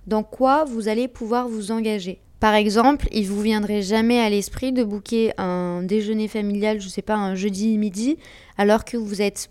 Dans 0.07 0.23
quoi 0.23 0.65
vous 0.65 0.87
allez 0.87 1.07
pouvoir 1.07 1.47
vous 1.47 1.71
engager. 1.71 2.19
Par 2.39 2.53
exemple, 2.53 3.07
il 3.11 3.27
vous 3.27 3.41
viendrait 3.41 3.81
jamais 3.81 4.19
à 4.19 4.29
l'esprit 4.29 4.71
de 4.71 4.83
booker 4.83 5.33
un 5.37 5.83
déjeuner 5.83 6.29
familial, 6.29 6.79
je 6.79 6.87
sais 6.87 7.01
pas, 7.01 7.15
un 7.15 7.35
jeudi 7.35 7.77
midi, 7.77 8.17
alors 8.57 8.85
que 8.85 8.95
vous 8.95 9.21
êtes 9.21 9.49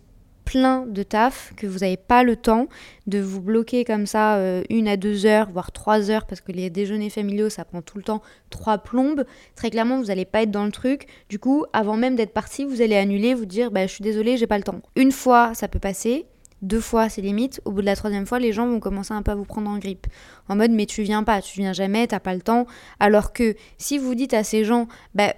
plein 0.49 0.87
de 0.87 1.03
taf, 1.03 1.53
que 1.59 1.67
vous 1.67 1.81
n'avez 1.81 1.99
pas 1.99 2.23
le 2.23 2.35
temps 2.35 2.69
de 3.07 3.19
vous 3.19 3.43
bloquer 3.43 3.85
comme 3.85 4.07
ça 4.07 4.37
euh, 4.37 4.63
une 4.71 4.89
à 4.89 4.97
deux 4.97 5.27
heures, 5.27 5.51
voire 5.51 5.73
trois 5.73 6.11
heures, 6.11 6.25
parce 6.25 6.41
que 6.41 6.53
les 6.53 6.71
déjeuners 6.71 7.11
familiaux, 7.11 7.51
ça 7.51 7.67
prend 7.67 7.83
tout 7.83 7.99
le 7.99 8.03
temps 8.03 8.23
trois 8.49 8.79
plombes. 8.79 9.27
Très 9.57 9.69
clairement, 9.69 9.99
vous 9.99 10.07
n'allez 10.07 10.25
pas 10.25 10.45
être 10.45 10.51
dans 10.51 10.65
le 10.65 10.73
truc. 10.73 11.07
Du 11.29 11.39
coup, 11.39 11.67
avant 11.75 11.99
même 11.99 12.17
d'être 12.17 12.33
parti, 12.33 12.65
vous 12.65 12.81
allez 12.81 12.97
annuler, 12.97 13.35
vous 13.35 13.45
dire, 13.45 13.71
bah, 13.71 13.87
je 13.87 13.93
suis 13.93 14.03
désolé, 14.03 14.39
j'ai 14.39 14.47
pas 14.47 14.57
le 14.57 14.65
temps. 14.65 14.81
Une 14.97 15.13
fois, 15.13 15.53
ça 15.53 15.69
peut 15.69 15.79
passer. 15.79 16.25
Deux 16.63 16.81
fois, 16.81 17.11
c'est 17.11 17.21
limite. 17.21 17.61
Au 17.67 17.71
bout 17.71 17.83
de 17.83 17.87
la 17.87 17.95
troisième 17.95 18.25
fois, 18.25 18.39
les 18.39 18.55
gens 18.55 18.67
vont 18.67 18.81
commencer 18.81 19.13
un 19.13 19.21
peu 19.21 19.33
à 19.33 19.35
vous 19.35 19.45
prendre 19.45 19.69
en 19.69 19.77
grippe. 19.77 20.07
En 20.49 20.57
mode, 20.57 20.71
mais 20.71 20.87
tu 20.87 21.03
viens 21.03 21.25
pas, 21.25 21.43
tu 21.43 21.61
viens 21.61 21.75
jamais, 21.75 22.07
t'as 22.07 22.21
pas 22.21 22.35
le 22.35 22.41
temps. 22.41 22.67
Alors 23.01 23.35
que 23.35 23.55
si 23.77 23.99
vous 23.99 24.15
dites 24.15 24.33
à 24.33 24.45
ces 24.45 24.65
gens, 24.65 24.89
bah, 25.15 25.35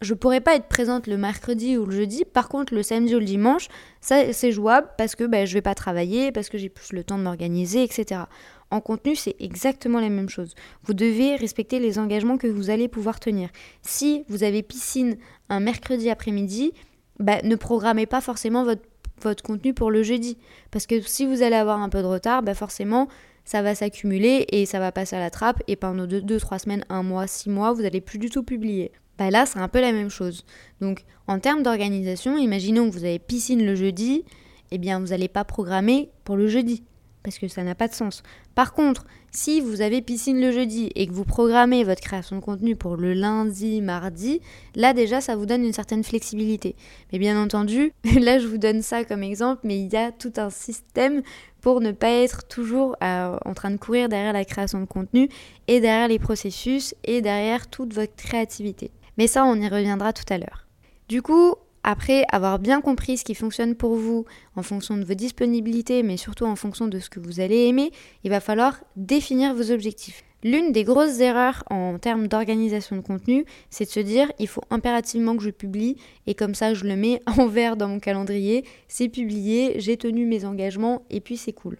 je 0.00 0.14
pourrais 0.14 0.40
pas 0.40 0.56
être 0.56 0.68
présente 0.68 1.06
le 1.06 1.18
mercredi 1.18 1.76
ou 1.76 1.84
le 1.84 1.92
jeudi. 1.92 2.24
Par 2.24 2.48
contre, 2.48 2.74
le 2.74 2.82
samedi 2.82 3.14
ou 3.14 3.18
le 3.18 3.24
dimanche, 3.24 3.68
ça 4.00 4.32
c'est 4.32 4.52
jouable 4.52 4.88
parce 4.96 5.14
que 5.14 5.24
ben, 5.24 5.46
je 5.46 5.52
vais 5.52 5.62
pas 5.62 5.74
travailler, 5.74 6.32
parce 6.32 6.48
que 6.48 6.56
j'ai 6.56 6.70
plus 6.70 6.92
le 6.92 7.04
temps 7.04 7.18
de 7.18 7.22
m'organiser, 7.22 7.82
etc. 7.82 8.22
En 8.70 8.80
contenu, 8.80 9.16
c'est 9.16 9.36
exactement 9.40 10.00
la 10.00 10.08
même 10.08 10.28
chose. 10.28 10.54
Vous 10.84 10.94
devez 10.94 11.36
respecter 11.36 11.80
les 11.80 11.98
engagements 11.98 12.38
que 12.38 12.46
vous 12.46 12.70
allez 12.70 12.88
pouvoir 12.88 13.20
tenir. 13.20 13.50
Si 13.82 14.24
vous 14.28 14.42
avez 14.42 14.62
piscine 14.62 15.16
un 15.48 15.60
mercredi 15.60 16.08
après-midi, 16.08 16.72
ben, 17.18 17.40
ne 17.44 17.56
programmez 17.56 18.06
pas 18.06 18.20
forcément 18.20 18.64
votre, 18.64 18.82
votre 19.20 19.42
contenu 19.42 19.74
pour 19.74 19.90
le 19.90 20.02
jeudi. 20.02 20.38
Parce 20.70 20.86
que 20.86 21.00
si 21.00 21.26
vous 21.26 21.42
allez 21.42 21.56
avoir 21.56 21.82
un 21.82 21.88
peu 21.90 22.00
de 22.00 22.06
retard, 22.06 22.42
ben 22.42 22.54
forcément, 22.54 23.08
ça 23.44 23.60
va 23.60 23.74
s'accumuler 23.74 24.46
et 24.48 24.64
ça 24.64 24.78
va 24.78 24.92
passer 24.92 25.16
à 25.16 25.20
la 25.20 25.30
trappe. 25.30 25.62
Et 25.66 25.76
pendant 25.76 26.06
2-3 26.06 26.60
semaines, 26.60 26.84
1 26.88 27.02
mois, 27.02 27.26
6 27.26 27.50
mois, 27.50 27.72
vous 27.72 27.82
n'allez 27.82 28.00
plus 28.00 28.18
du 28.18 28.30
tout 28.30 28.44
publier. 28.44 28.92
Bah 29.20 29.28
là, 29.28 29.44
c'est 29.44 29.58
un 29.58 29.68
peu 29.68 29.82
la 29.82 29.92
même 29.92 30.08
chose. 30.08 30.46
Donc, 30.80 31.04
en 31.26 31.38
termes 31.40 31.62
d'organisation, 31.62 32.38
imaginons 32.38 32.88
que 32.88 32.94
vous 32.94 33.04
avez 33.04 33.18
piscine 33.18 33.66
le 33.66 33.74
jeudi, 33.74 34.24
eh 34.70 34.78
bien, 34.78 34.98
vous 34.98 35.08
n'allez 35.08 35.28
pas 35.28 35.44
programmer 35.44 36.08
pour 36.24 36.38
le 36.38 36.48
jeudi. 36.48 36.84
parce 37.22 37.38
que 37.38 37.46
ça 37.46 37.62
n'a 37.62 37.74
pas 37.74 37.86
de 37.86 37.92
sens. 37.92 38.22
Par 38.54 38.72
contre, 38.72 39.04
si 39.30 39.60
vous 39.60 39.82
avez 39.82 40.00
piscine 40.00 40.40
le 40.40 40.52
jeudi 40.52 40.90
et 40.94 41.06
que 41.06 41.12
vous 41.12 41.26
programmez 41.26 41.84
votre 41.84 42.00
création 42.00 42.36
de 42.36 42.40
contenu 42.40 42.76
pour 42.76 42.96
le 42.96 43.12
lundi, 43.12 43.82
mardi, 43.82 44.40
là 44.74 44.94
déjà 44.94 45.20
ça 45.20 45.36
vous 45.36 45.44
donne 45.44 45.66
une 45.66 45.74
certaine 45.74 46.02
flexibilité. 46.02 46.74
Mais 47.12 47.18
bien 47.18 47.38
entendu, 47.38 47.92
là 48.20 48.38
je 48.38 48.46
vous 48.46 48.56
donne 48.56 48.80
ça 48.80 49.04
comme 49.04 49.22
exemple, 49.22 49.60
mais 49.64 49.78
il 49.78 49.92
y 49.92 49.96
a 49.96 50.12
tout 50.12 50.32
un 50.38 50.48
système 50.48 51.20
pour 51.60 51.82
ne 51.82 51.92
pas 51.92 52.10
être 52.10 52.48
toujours 52.48 52.96
euh, 53.04 53.36
en 53.44 53.52
train 53.52 53.70
de 53.70 53.76
courir 53.76 54.08
derrière 54.08 54.32
la 54.32 54.46
création 54.46 54.80
de 54.80 54.86
contenu 54.86 55.28
et 55.68 55.80
derrière 55.80 56.08
les 56.08 56.18
processus 56.18 56.94
et 57.04 57.20
derrière 57.20 57.68
toute 57.68 57.92
votre 57.92 58.16
créativité. 58.16 58.90
Mais 59.20 59.26
ça, 59.26 59.44
on 59.44 59.56
y 59.56 59.68
reviendra 59.68 60.14
tout 60.14 60.24
à 60.30 60.38
l'heure. 60.38 60.66
Du 61.10 61.20
coup, 61.20 61.54
après 61.82 62.24
avoir 62.32 62.58
bien 62.58 62.80
compris 62.80 63.18
ce 63.18 63.24
qui 63.24 63.34
fonctionne 63.34 63.74
pour 63.74 63.94
vous 63.94 64.24
en 64.56 64.62
fonction 64.62 64.96
de 64.96 65.04
vos 65.04 65.12
disponibilités, 65.12 66.02
mais 66.02 66.16
surtout 66.16 66.46
en 66.46 66.56
fonction 66.56 66.88
de 66.88 66.98
ce 66.98 67.10
que 67.10 67.20
vous 67.20 67.38
allez 67.38 67.66
aimer, 67.66 67.90
il 68.24 68.30
va 68.30 68.40
falloir 68.40 68.80
définir 68.96 69.54
vos 69.54 69.72
objectifs. 69.72 70.24
L'une 70.42 70.72
des 70.72 70.84
grosses 70.84 71.20
erreurs 71.20 71.64
en 71.68 71.98
termes 71.98 72.28
d'organisation 72.28 72.96
de 72.96 73.02
contenu, 73.02 73.44
c'est 73.68 73.84
de 73.84 73.90
se 73.90 74.00
dire 74.00 74.32
il 74.38 74.48
faut 74.48 74.64
impérativement 74.70 75.36
que 75.36 75.42
je 75.42 75.50
publie 75.50 75.96
et 76.26 76.34
comme 76.34 76.54
ça 76.54 76.72
je 76.72 76.86
le 76.86 76.96
mets 76.96 77.20
en 77.36 77.46
vert 77.46 77.76
dans 77.76 77.88
mon 77.88 78.00
calendrier, 78.00 78.64
c'est 78.88 79.10
publié, 79.10 79.74
j'ai 79.80 79.98
tenu 79.98 80.24
mes 80.24 80.46
engagements 80.46 81.02
et 81.10 81.20
puis 81.20 81.36
c'est 81.36 81.52
cool. 81.52 81.76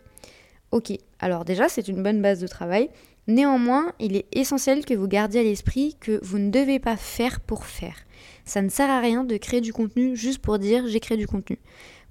Ok, 0.73 0.93
alors 1.19 1.47
déjà 1.47 1.71
c'est 1.71 1.89
une 1.89 2.03
bonne 2.03 2.21
base 2.21 2.41
de 2.41 2.47
travail. 2.47 2.91
Néanmoins, 3.27 3.93
il 3.99 4.17
est 4.17 4.27
essentiel 4.33 4.85
que 4.85 4.95
vous 4.95 5.07
gardiez 5.07 5.41
à 5.41 5.45
l'esprit 5.45 5.97
que 6.01 6.19
vous 6.25 6.39
ne 6.39 6.51
devez 6.51 6.79
pas 6.79 6.97
faire 6.97 7.41
pour 7.41 7.67
faire. 7.67 7.97
Ça 8.45 8.63
ne 8.63 8.69
sert 8.69 8.91
à 8.91 9.01
rien 9.01 9.25
de 9.25 9.37
créer 9.37 9.61
du 9.61 9.73
contenu 9.73 10.17
juste 10.17 10.41
pour 10.41 10.59
dire 10.59 10.87
j'ai 10.87 11.01
créé 11.01 11.17
du 11.17 11.27
contenu. 11.27 11.59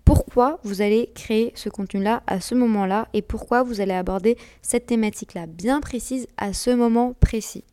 Pourquoi 0.06 0.60
vous 0.64 0.82
allez 0.82 1.12
créer 1.14 1.52
ce 1.56 1.70
contenu-là 1.70 2.24
à 2.26 2.40
ce 2.40 2.56
moment-là 2.56 3.10
et 3.14 3.22
pourquoi 3.22 3.64
vous 3.64 3.82
allez 3.82 3.94
aborder 3.94 4.38
cette 4.62 4.86
thématique-là 4.86 5.46
bien 5.46 5.82
précise 5.82 6.28
à 6.38 6.54
ce 6.54 6.72
moment 6.72 7.14
précis? 7.20 7.64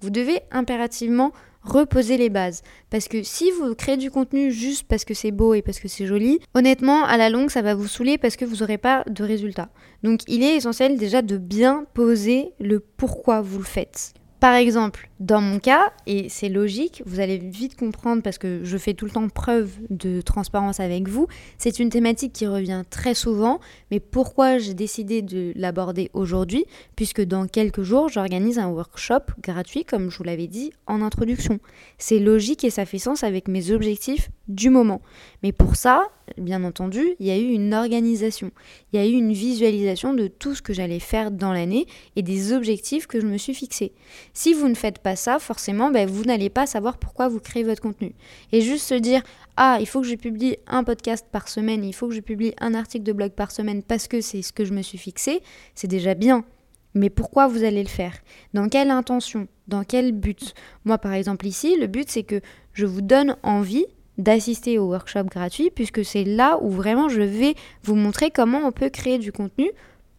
Vous 0.00 0.10
devez 0.10 0.40
impérativement 0.50 1.32
reposer 1.62 2.16
les 2.16 2.30
bases. 2.30 2.62
Parce 2.90 3.08
que 3.08 3.22
si 3.22 3.50
vous 3.50 3.74
créez 3.74 3.96
du 3.96 4.10
contenu 4.10 4.50
juste 4.50 4.84
parce 4.88 5.04
que 5.04 5.14
c'est 5.14 5.30
beau 5.30 5.54
et 5.54 5.62
parce 5.62 5.78
que 5.78 5.88
c'est 5.88 6.06
joli, 6.06 6.40
honnêtement, 6.54 7.04
à 7.04 7.16
la 7.16 7.30
longue, 7.30 7.50
ça 7.50 7.62
va 7.62 7.74
vous 7.74 7.88
saouler 7.88 8.18
parce 8.18 8.36
que 8.36 8.44
vous 8.44 8.56
n'aurez 8.56 8.78
pas 8.78 9.04
de 9.08 9.24
résultat. 9.24 9.68
Donc 10.02 10.20
il 10.26 10.42
est 10.42 10.56
essentiel 10.56 10.96
déjà 10.96 11.22
de 11.22 11.36
bien 11.36 11.84
poser 11.94 12.52
le 12.60 12.80
pourquoi 12.80 13.40
vous 13.40 13.58
le 13.58 13.64
faites. 13.64 14.14
Par 14.40 14.54
exemple, 14.54 15.09
dans 15.20 15.42
mon 15.42 15.58
cas, 15.58 15.92
et 16.06 16.30
c'est 16.30 16.48
logique, 16.48 17.02
vous 17.04 17.20
allez 17.20 17.36
vite 17.36 17.76
comprendre 17.76 18.22
parce 18.22 18.38
que 18.38 18.64
je 18.64 18.78
fais 18.78 18.94
tout 18.94 19.04
le 19.04 19.10
temps 19.10 19.28
preuve 19.28 19.70
de 19.90 20.22
transparence 20.22 20.80
avec 20.80 21.08
vous, 21.08 21.26
c'est 21.58 21.78
une 21.78 21.90
thématique 21.90 22.32
qui 22.32 22.46
revient 22.46 22.84
très 22.88 23.12
souvent, 23.12 23.60
mais 23.90 24.00
pourquoi 24.00 24.56
j'ai 24.56 24.72
décidé 24.72 25.20
de 25.20 25.52
l'aborder 25.56 26.10
aujourd'hui 26.14 26.64
Puisque 26.96 27.20
dans 27.20 27.46
quelques 27.46 27.82
jours, 27.82 28.08
j'organise 28.08 28.58
un 28.58 28.68
workshop 28.68 29.20
gratuit, 29.42 29.84
comme 29.84 30.10
je 30.10 30.16
vous 30.16 30.24
l'avais 30.24 30.46
dit 30.46 30.72
en 30.86 31.02
introduction. 31.02 31.60
C'est 31.98 32.18
logique 32.18 32.64
et 32.64 32.70
ça 32.70 32.86
fait 32.86 32.98
sens 32.98 33.22
avec 33.22 33.46
mes 33.46 33.72
objectifs 33.72 34.30
du 34.48 34.70
moment. 34.70 35.02
Mais 35.42 35.52
pour 35.52 35.76
ça, 35.76 36.08
bien 36.38 36.64
entendu, 36.64 37.14
il 37.18 37.26
y 37.26 37.30
a 37.30 37.38
eu 37.38 37.52
une 37.52 37.74
organisation, 37.74 38.50
il 38.92 39.00
y 39.00 39.02
a 39.02 39.06
eu 39.06 39.12
une 39.12 39.32
visualisation 39.32 40.14
de 40.14 40.28
tout 40.28 40.54
ce 40.54 40.62
que 40.62 40.72
j'allais 40.72 40.98
faire 40.98 41.30
dans 41.30 41.52
l'année 41.52 41.86
et 42.16 42.22
des 42.22 42.52
objectifs 42.52 43.06
que 43.06 43.20
je 43.20 43.26
me 43.26 43.36
suis 43.36 43.54
fixés. 43.54 43.92
Si 44.32 44.52
vous 44.52 44.68
ne 44.68 44.74
faites 44.74 44.98
pas 44.98 45.09
ça, 45.16 45.38
forcément, 45.38 45.90
ben, 45.90 46.08
vous 46.08 46.24
n'allez 46.24 46.50
pas 46.50 46.66
savoir 46.66 46.98
pourquoi 46.98 47.28
vous 47.28 47.40
créez 47.40 47.62
votre 47.62 47.82
contenu. 47.82 48.14
Et 48.52 48.60
juste 48.60 48.86
se 48.86 48.94
dire, 48.94 49.22
ah, 49.56 49.78
il 49.80 49.86
faut 49.86 50.00
que 50.00 50.06
je 50.06 50.14
publie 50.14 50.56
un 50.66 50.84
podcast 50.84 51.26
par 51.30 51.48
semaine, 51.48 51.84
il 51.84 51.92
faut 51.92 52.08
que 52.08 52.14
je 52.14 52.20
publie 52.20 52.54
un 52.60 52.74
article 52.74 53.04
de 53.04 53.12
blog 53.12 53.32
par 53.32 53.50
semaine 53.50 53.82
parce 53.82 54.08
que 54.08 54.20
c'est 54.20 54.42
ce 54.42 54.52
que 54.52 54.64
je 54.64 54.72
me 54.72 54.82
suis 54.82 54.98
fixé, 54.98 55.42
c'est 55.74 55.88
déjà 55.88 56.14
bien. 56.14 56.44
Mais 56.94 57.10
pourquoi 57.10 57.46
vous 57.46 57.62
allez 57.62 57.82
le 57.82 57.88
faire? 57.88 58.14
Dans 58.52 58.68
quelle 58.68 58.90
intention? 58.90 59.46
Dans 59.68 59.84
quel 59.84 60.12
but? 60.12 60.54
Moi, 60.84 60.98
par 60.98 61.12
exemple, 61.12 61.46
ici, 61.46 61.76
le 61.76 61.86
but, 61.86 62.10
c'est 62.10 62.24
que 62.24 62.40
je 62.72 62.86
vous 62.86 63.00
donne 63.00 63.36
envie 63.42 63.86
d'assister 64.18 64.78
au 64.78 64.88
workshop 64.88 65.24
gratuit, 65.24 65.70
puisque 65.70 66.04
c'est 66.04 66.24
là 66.24 66.58
où 66.62 66.70
vraiment 66.70 67.08
je 67.08 67.22
vais 67.22 67.54
vous 67.82 67.94
montrer 67.94 68.30
comment 68.30 68.58
on 68.64 68.72
peut 68.72 68.90
créer 68.90 69.18
du 69.18 69.32
contenu 69.32 69.70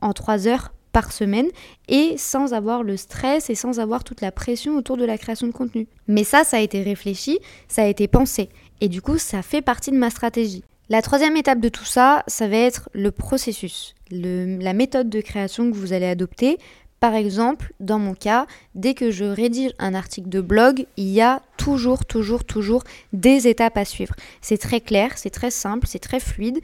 en 0.01 0.13
trois 0.13 0.47
heures 0.47 0.73
par 0.91 1.11
semaine 1.11 1.47
et 1.87 2.15
sans 2.17 2.53
avoir 2.53 2.83
le 2.83 2.97
stress 2.97 3.49
et 3.49 3.55
sans 3.55 3.79
avoir 3.79 4.03
toute 4.03 4.21
la 4.21 4.31
pression 4.31 4.75
autour 4.75 4.97
de 4.97 5.05
la 5.05 5.17
création 5.17 5.47
de 5.47 5.51
contenu. 5.51 5.87
Mais 6.07 6.23
ça, 6.23 6.43
ça 6.43 6.57
a 6.57 6.61
été 6.61 6.81
réfléchi, 6.83 7.39
ça 7.67 7.83
a 7.83 7.87
été 7.87 8.07
pensé 8.07 8.49
et 8.81 8.89
du 8.89 9.01
coup, 9.01 9.17
ça 9.17 9.41
fait 9.41 9.61
partie 9.61 9.91
de 9.91 9.97
ma 9.97 10.09
stratégie. 10.09 10.63
La 10.89 11.01
troisième 11.01 11.37
étape 11.37 11.61
de 11.61 11.69
tout 11.69 11.85
ça, 11.85 12.23
ça 12.27 12.49
va 12.49 12.57
être 12.57 12.89
le 12.91 13.11
processus, 13.11 13.95
la 14.11 14.73
méthode 14.73 15.09
de 15.09 15.21
création 15.21 15.71
que 15.71 15.77
vous 15.77 15.93
allez 15.93 16.07
adopter. 16.07 16.57
Par 16.99 17.15
exemple, 17.15 17.73
dans 17.79 17.97
mon 17.97 18.13
cas, 18.13 18.45
dès 18.75 18.93
que 18.93 19.09
je 19.09 19.23
rédige 19.23 19.71
un 19.79 19.93
article 19.93 20.27
de 20.27 20.41
blog, 20.41 20.85
il 20.97 21.07
y 21.07 21.21
a 21.21 21.41
toujours, 21.57 22.05
toujours, 22.05 22.43
toujours 22.43 22.83
des 23.13 23.47
étapes 23.47 23.77
à 23.77 23.85
suivre. 23.85 24.15
C'est 24.41 24.57
très 24.57 24.81
clair, 24.81 25.17
c'est 25.17 25.29
très 25.29 25.49
simple, 25.49 25.87
c'est 25.87 25.99
très 25.99 26.19
fluide. 26.19 26.59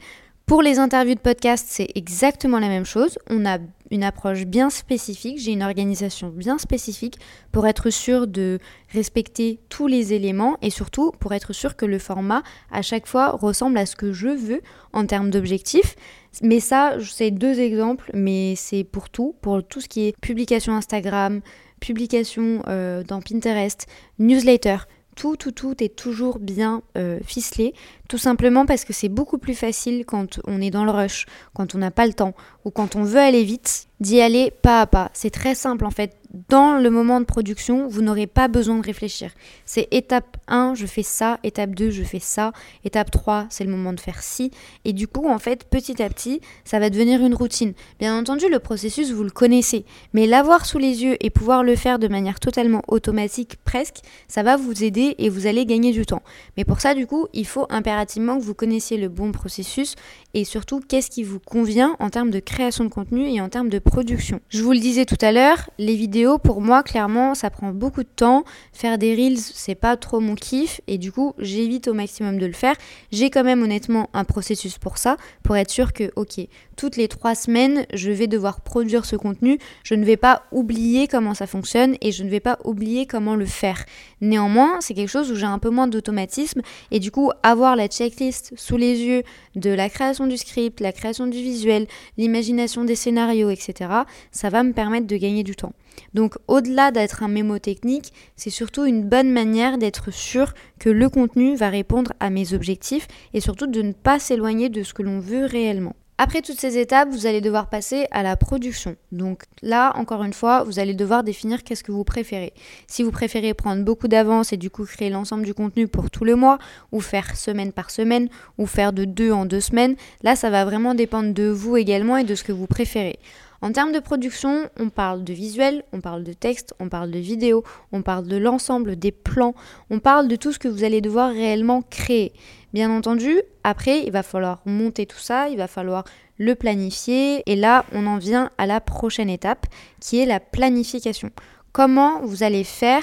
Pour 0.48 0.62
les 0.62 0.78
interviews 0.78 1.14
de 1.14 1.20
podcast, 1.20 1.66
c'est 1.68 1.88
exactement 1.94 2.58
la 2.58 2.68
même 2.68 2.86
chose. 2.86 3.18
On 3.28 3.44
a 3.44 3.58
une 3.90 4.02
approche 4.02 4.46
bien 4.46 4.70
spécifique, 4.70 5.38
j'ai 5.38 5.52
une 5.52 5.62
organisation 5.62 6.30
bien 6.30 6.56
spécifique 6.56 7.18
pour 7.52 7.66
être 7.66 7.90
sûr 7.90 8.26
de 8.26 8.58
respecter 8.90 9.60
tous 9.68 9.86
les 9.86 10.14
éléments 10.14 10.56
et 10.62 10.70
surtout 10.70 11.12
pour 11.20 11.34
être 11.34 11.52
sûr 11.52 11.76
que 11.76 11.84
le 11.84 11.98
format 11.98 12.42
à 12.70 12.80
chaque 12.80 13.06
fois 13.06 13.32
ressemble 13.32 13.76
à 13.76 13.84
ce 13.84 13.94
que 13.94 14.14
je 14.14 14.28
veux 14.28 14.62
en 14.94 15.04
termes 15.04 15.28
d'objectifs. 15.28 15.96
Mais 16.40 16.60
ça, 16.60 16.96
c'est 16.98 17.30
deux 17.30 17.60
exemples, 17.60 18.10
mais 18.14 18.54
c'est 18.56 18.84
pour 18.84 19.10
tout, 19.10 19.34
pour 19.42 19.62
tout 19.62 19.82
ce 19.82 19.88
qui 19.88 20.06
est 20.06 20.16
publication 20.18 20.72
Instagram, 20.72 21.42
publication 21.78 22.62
euh, 22.68 23.04
dans 23.04 23.20
Pinterest, 23.20 23.86
newsletter 24.18 24.78
tout, 25.18 25.36
tout, 25.36 25.50
tout 25.50 25.82
est 25.82 25.96
toujours 25.96 26.38
bien 26.38 26.82
euh, 26.96 27.18
ficelé, 27.24 27.74
tout 28.08 28.18
simplement 28.18 28.66
parce 28.66 28.84
que 28.84 28.92
c'est 28.92 29.10
beaucoup 29.10 29.38
plus 29.38 29.54
facile 29.54 30.04
quand 30.06 30.40
on 30.46 30.60
est 30.60 30.70
dans 30.70 30.84
le 30.84 30.90
rush, 30.90 31.26
quand 31.54 31.74
on 31.74 31.78
n'a 31.78 31.90
pas 31.90 32.06
le 32.06 32.14
temps, 32.14 32.34
ou 32.64 32.70
quand 32.70 32.96
on 32.96 33.02
veut 33.02 33.20
aller 33.20 33.44
vite, 33.44 33.88
d'y 34.00 34.20
aller 34.20 34.50
pas 34.50 34.80
à 34.80 34.86
pas. 34.86 35.10
C'est 35.12 35.30
très 35.30 35.54
simple 35.54 35.84
en 35.84 35.90
fait 35.90 36.16
dans 36.48 36.76
le 36.76 36.90
moment 36.90 37.20
de 37.20 37.24
production, 37.24 37.88
vous 37.88 38.02
n'aurez 38.02 38.26
pas 38.26 38.48
besoin 38.48 38.76
de 38.76 38.84
réfléchir. 38.84 39.30
C'est 39.64 39.88
étape 39.90 40.36
1, 40.46 40.74
je 40.74 40.84
fais 40.84 41.02
ça, 41.02 41.38
étape 41.42 41.74
2, 41.74 41.90
je 41.90 42.02
fais 42.02 42.18
ça, 42.18 42.52
étape 42.84 43.10
3, 43.10 43.46
c'est 43.48 43.64
le 43.64 43.70
moment 43.70 43.94
de 43.94 44.00
faire 44.00 44.22
ci. 44.22 44.50
Et 44.84 44.92
du 44.92 45.08
coup, 45.08 45.26
en 45.26 45.38
fait, 45.38 45.64
petit 45.64 46.02
à 46.02 46.08
petit, 46.10 46.42
ça 46.64 46.78
va 46.78 46.90
devenir 46.90 47.24
une 47.24 47.34
routine. 47.34 47.72
Bien 47.98 48.18
entendu, 48.18 48.44
le 48.50 48.58
processus, 48.58 49.10
vous 49.10 49.24
le 49.24 49.30
connaissez, 49.30 49.86
mais 50.12 50.26
l'avoir 50.26 50.66
sous 50.66 50.78
les 50.78 51.02
yeux 51.02 51.16
et 51.20 51.30
pouvoir 51.30 51.64
le 51.64 51.76
faire 51.76 51.98
de 51.98 52.08
manière 52.08 52.40
totalement 52.40 52.82
automatique, 52.88 53.56
presque, 53.64 54.00
ça 54.28 54.42
va 54.42 54.56
vous 54.56 54.84
aider 54.84 55.14
et 55.16 55.30
vous 55.30 55.46
allez 55.46 55.64
gagner 55.64 55.92
du 55.92 56.04
temps. 56.04 56.22
Mais 56.58 56.64
pour 56.64 56.82
ça, 56.82 56.94
du 56.94 57.06
coup, 57.06 57.26
il 57.32 57.46
faut 57.46 57.66
impérativement 57.70 57.97
que 58.06 58.42
vous 58.42 58.54
connaissiez 58.54 58.96
le 58.96 59.08
bon 59.08 59.32
processus 59.32 59.94
et 60.34 60.44
surtout 60.44 60.80
qu'est-ce 60.80 61.10
qui 61.10 61.22
vous 61.22 61.40
convient 61.40 61.96
en 61.98 62.10
termes 62.10 62.30
de 62.30 62.40
création 62.40 62.84
de 62.84 62.88
contenu 62.88 63.28
et 63.28 63.40
en 63.40 63.48
termes 63.48 63.68
de 63.68 63.78
production. 63.78 64.40
Je 64.48 64.62
vous 64.62 64.72
le 64.72 64.78
disais 64.78 65.04
tout 65.04 65.16
à 65.20 65.32
l'heure, 65.32 65.70
les 65.78 65.96
vidéos 65.96 66.38
pour 66.38 66.60
moi, 66.60 66.82
clairement, 66.82 67.34
ça 67.34 67.50
prend 67.50 67.72
beaucoup 67.72 68.02
de 68.02 68.08
temps. 68.08 68.44
Faire 68.72 68.98
des 68.98 69.14
reels, 69.14 69.38
c'est 69.38 69.74
pas 69.74 69.96
trop 69.96 70.20
mon 70.20 70.34
kiff 70.34 70.80
et 70.86 70.98
du 70.98 71.12
coup, 71.12 71.34
j'évite 71.38 71.88
au 71.88 71.94
maximum 71.94 72.38
de 72.38 72.46
le 72.46 72.52
faire. 72.52 72.74
J'ai 73.10 73.30
quand 73.30 73.44
même 73.44 73.62
honnêtement 73.62 74.10
un 74.12 74.24
processus 74.24 74.78
pour 74.78 74.98
ça, 74.98 75.16
pour 75.42 75.56
être 75.56 75.70
sûr 75.70 75.92
que, 75.92 76.10
ok, 76.16 76.40
toutes 76.76 76.96
les 76.96 77.08
trois 77.08 77.34
semaines, 77.34 77.86
je 77.92 78.10
vais 78.10 78.26
devoir 78.26 78.60
produire 78.60 79.04
ce 79.04 79.16
contenu. 79.16 79.58
Je 79.82 79.94
ne 79.94 80.04
vais 80.04 80.16
pas 80.16 80.44
oublier 80.52 81.08
comment 81.08 81.34
ça 81.34 81.46
fonctionne 81.46 81.96
et 82.00 82.12
je 82.12 82.22
ne 82.22 82.30
vais 82.30 82.40
pas 82.40 82.58
oublier 82.64 83.06
comment 83.06 83.34
le 83.34 83.46
faire. 83.46 83.84
Néanmoins, 84.20 84.80
c'est 84.80 84.94
quelque 84.94 85.08
chose 85.08 85.30
où 85.30 85.36
j'ai 85.36 85.46
un 85.46 85.58
peu 85.58 85.70
moins 85.70 85.86
d'automatisme 85.86 86.60
et 86.90 86.98
du 86.98 87.10
coup, 87.10 87.30
avoir 87.42 87.76
la 87.76 87.88
checklist 87.88 88.52
sous 88.56 88.76
les 88.76 89.00
yeux 89.00 89.22
de 89.54 89.70
la 89.70 89.88
création 89.88 90.26
du 90.26 90.36
script, 90.36 90.80
la 90.80 90.92
création 90.92 91.26
du 91.26 91.38
visuel, 91.38 91.86
l'imagination 92.16 92.84
des 92.84 92.96
scénarios, 92.96 93.50
etc., 93.50 93.90
ça 94.32 94.50
va 94.50 94.62
me 94.62 94.72
permettre 94.72 95.06
de 95.06 95.16
gagner 95.16 95.42
du 95.42 95.54
temps. 95.54 95.72
Donc 96.14 96.36
au-delà 96.46 96.90
d'être 96.90 97.22
un 97.22 97.28
mémo 97.28 97.58
technique, 97.58 98.12
c'est 98.36 98.50
surtout 98.50 98.84
une 98.84 99.04
bonne 99.04 99.30
manière 99.30 99.78
d'être 99.78 100.12
sûr 100.12 100.54
que 100.78 100.90
le 100.90 101.08
contenu 101.08 101.56
va 101.56 101.68
répondre 101.68 102.12
à 102.20 102.30
mes 102.30 102.54
objectifs 102.54 103.08
et 103.34 103.40
surtout 103.40 103.66
de 103.66 103.82
ne 103.82 103.92
pas 103.92 104.18
s'éloigner 104.18 104.68
de 104.68 104.82
ce 104.82 104.94
que 104.94 105.02
l'on 105.02 105.20
veut 105.20 105.44
réellement. 105.44 105.94
Après 106.20 106.42
toutes 106.42 106.58
ces 106.58 106.78
étapes, 106.78 107.10
vous 107.12 107.26
allez 107.26 107.40
devoir 107.40 107.70
passer 107.70 108.08
à 108.10 108.24
la 108.24 108.36
production. 108.36 108.96
Donc 109.12 109.44
là, 109.62 109.92
encore 109.94 110.24
une 110.24 110.32
fois, 110.32 110.64
vous 110.64 110.80
allez 110.80 110.94
devoir 110.94 111.22
définir 111.22 111.62
qu'est-ce 111.62 111.84
que 111.84 111.92
vous 111.92 112.02
préférez. 112.02 112.52
Si 112.88 113.04
vous 113.04 113.12
préférez 113.12 113.54
prendre 113.54 113.84
beaucoup 113.84 114.08
d'avance 114.08 114.52
et 114.52 114.56
du 114.56 114.68
coup 114.68 114.84
créer 114.84 115.10
l'ensemble 115.10 115.44
du 115.44 115.54
contenu 115.54 115.86
pour 115.86 116.10
tout 116.10 116.24
le 116.24 116.34
mois, 116.34 116.58
ou 116.90 117.00
faire 117.00 117.36
semaine 117.36 117.70
par 117.70 117.92
semaine, 117.92 118.28
ou 118.58 118.66
faire 118.66 118.92
de 118.92 119.04
deux 119.04 119.30
en 119.30 119.46
deux 119.46 119.60
semaines, 119.60 119.94
là, 120.24 120.34
ça 120.34 120.50
va 120.50 120.64
vraiment 120.64 120.94
dépendre 120.94 121.32
de 121.32 121.48
vous 121.48 121.76
également 121.76 122.16
et 122.16 122.24
de 122.24 122.34
ce 122.34 122.42
que 122.42 122.50
vous 122.50 122.66
préférez. 122.66 123.20
En 123.60 123.70
termes 123.70 123.92
de 123.92 124.00
production, 124.00 124.68
on 124.78 124.88
parle 124.88 125.22
de 125.22 125.32
visuel, 125.32 125.84
on 125.92 126.00
parle 126.00 126.24
de 126.24 126.32
texte, 126.32 126.74
on 126.80 126.88
parle 126.88 127.12
de 127.12 127.18
vidéo, 127.18 127.62
on 127.92 128.02
parle 128.02 128.26
de 128.26 128.36
l'ensemble 128.36 128.96
des 128.96 129.12
plans, 129.12 129.54
on 129.90 130.00
parle 130.00 130.26
de 130.26 130.36
tout 130.36 130.52
ce 130.52 130.58
que 130.58 130.68
vous 130.68 130.82
allez 130.82 131.00
devoir 131.00 131.30
réellement 131.30 131.82
créer. 131.82 132.32
Bien 132.72 132.90
entendu, 132.90 133.40
après, 133.64 134.02
il 134.04 134.12
va 134.12 134.22
falloir 134.22 134.60
monter 134.66 135.06
tout 135.06 135.18
ça, 135.18 135.48
il 135.48 135.56
va 135.56 135.68
falloir 135.68 136.04
le 136.36 136.54
planifier, 136.54 137.42
et 137.50 137.56
là, 137.56 137.84
on 137.92 138.06
en 138.06 138.18
vient 138.18 138.50
à 138.58 138.66
la 138.66 138.80
prochaine 138.80 139.30
étape, 139.30 139.66
qui 140.00 140.20
est 140.20 140.26
la 140.26 140.38
planification. 140.38 141.30
Comment 141.72 142.20
vous 142.22 142.42
allez 142.42 142.64
faire 142.64 143.02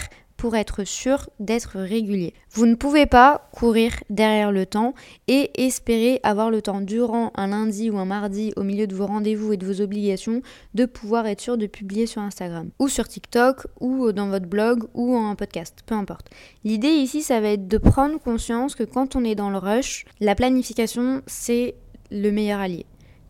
être 0.53 0.83
sûr 0.83 1.29
d'être 1.39 1.79
régulier. 1.79 2.35
Vous 2.51 2.67
ne 2.67 2.75
pouvez 2.75 3.07
pas 3.07 3.49
courir 3.51 3.93
derrière 4.11 4.51
le 4.51 4.67
temps 4.67 4.93
et 5.27 5.49
espérer 5.65 6.19
avoir 6.21 6.51
le 6.51 6.61
temps 6.61 6.81
durant 6.81 7.31
un 7.35 7.47
lundi 7.47 7.89
ou 7.89 7.97
un 7.97 8.05
mardi 8.05 8.53
au 8.55 8.63
milieu 8.63 8.85
de 8.85 8.93
vos 8.93 9.07
rendez-vous 9.07 9.53
et 9.53 9.57
de 9.57 9.65
vos 9.65 9.81
obligations 9.81 10.41
de 10.75 10.85
pouvoir 10.85 11.25
être 11.25 11.41
sûr 11.41 11.57
de 11.57 11.65
publier 11.65 12.05
sur 12.05 12.21
Instagram 12.21 12.69
ou 12.77 12.87
sur 12.87 13.07
TikTok 13.07 13.65
ou 13.79 14.11
dans 14.11 14.27
votre 14.27 14.45
blog 14.45 14.83
ou 14.93 15.15
en 15.15 15.35
podcast, 15.35 15.79
peu 15.87 15.95
importe. 15.95 16.29
L'idée 16.63 16.89
ici, 16.89 17.23
ça 17.23 17.41
va 17.41 17.49
être 17.49 17.67
de 17.67 17.77
prendre 17.79 18.19
conscience 18.19 18.75
que 18.75 18.83
quand 18.83 19.15
on 19.15 19.23
est 19.23 19.35
dans 19.35 19.49
le 19.49 19.57
rush, 19.57 20.05
la 20.19 20.35
planification, 20.35 21.23
c'est 21.25 21.75
le 22.11 22.29
meilleur 22.29 22.59
allié 22.59 22.85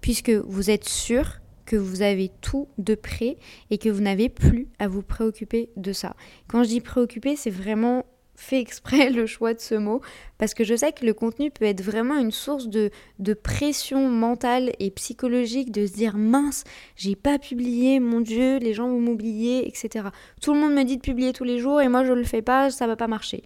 puisque 0.05 0.29
vous 0.29 0.69
êtes 0.69 0.87
sûr 0.87 1.39
que 1.65 1.75
vous 1.75 2.01
avez 2.01 2.31
tout 2.41 2.67
de 2.77 2.95
prêt 2.95 3.37
et 3.69 3.77
que 3.77 3.89
vous 3.89 4.01
n'avez 4.01 4.29
plus 4.29 4.67
à 4.79 4.87
vous 4.87 5.01
préoccuper 5.01 5.69
de 5.77 5.93
ça. 5.93 6.15
Quand 6.47 6.63
je 6.63 6.69
dis 6.69 6.81
préoccuper, 6.81 7.35
c'est 7.35 7.49
vraiment 7.49 8.05
fait 8.35 8.59
exprès 8.59 9.09
le 9.11 9.25
choix 9.25 9.53
de 9.53 9.59
ce 9.59 9.75
mot 9.75 10.01
parce 10.37 10.53
que 10.53 10.63
je 10.63 10.75
sais 10.75 10.91
que 10.91 11.05
le 11.05 11.13
contenu 11.13 11.51
peut 11.51 11.65
être 11.65 11.81
vraiment 11.81 12.17
une 12.17 12.31
source 12.31 12.67
de, 12.67 12.91
de 13.19 13.33
pression 13.33 14.09
mentale 14.09 14.73
et 14.79 14.91
psychologique 14.91 15.71
de 15.71 15.85
se 15.85 15.93
dire 15.93 16.17
mince, 16.17 16.63
j'ai 16.95 17.15
pas 17.15 17.39
publié, 17.39 17.99
mon 17.99 18.21
Dieu, 18.21 18.57
les 18.57 18.73
gens 18.73 18.89
vont 18.89 18.99
m'oublier, 18.99 19.67
etc. 19.67 20.07
Tout 20.41 20.53
le 20.53 20.59
monde 20.59 20.73
me 20.73 20.83
dit 20.83 20.97
de 20.97 21.01
publier 21.01 21.33
tous 21.33 21.45
les 21.45 21.59
jours 21.59 21.81
et 21.81 21.87
moi 21.87 22.03
je 22.03 22.13
le 22.13 22.23
fais 22.23 22.41
pas, 22.41 22.69
ça 22.69 22.87
va 22.87 22.95
pas 22.95 23.07
marcher. 23.07 23.43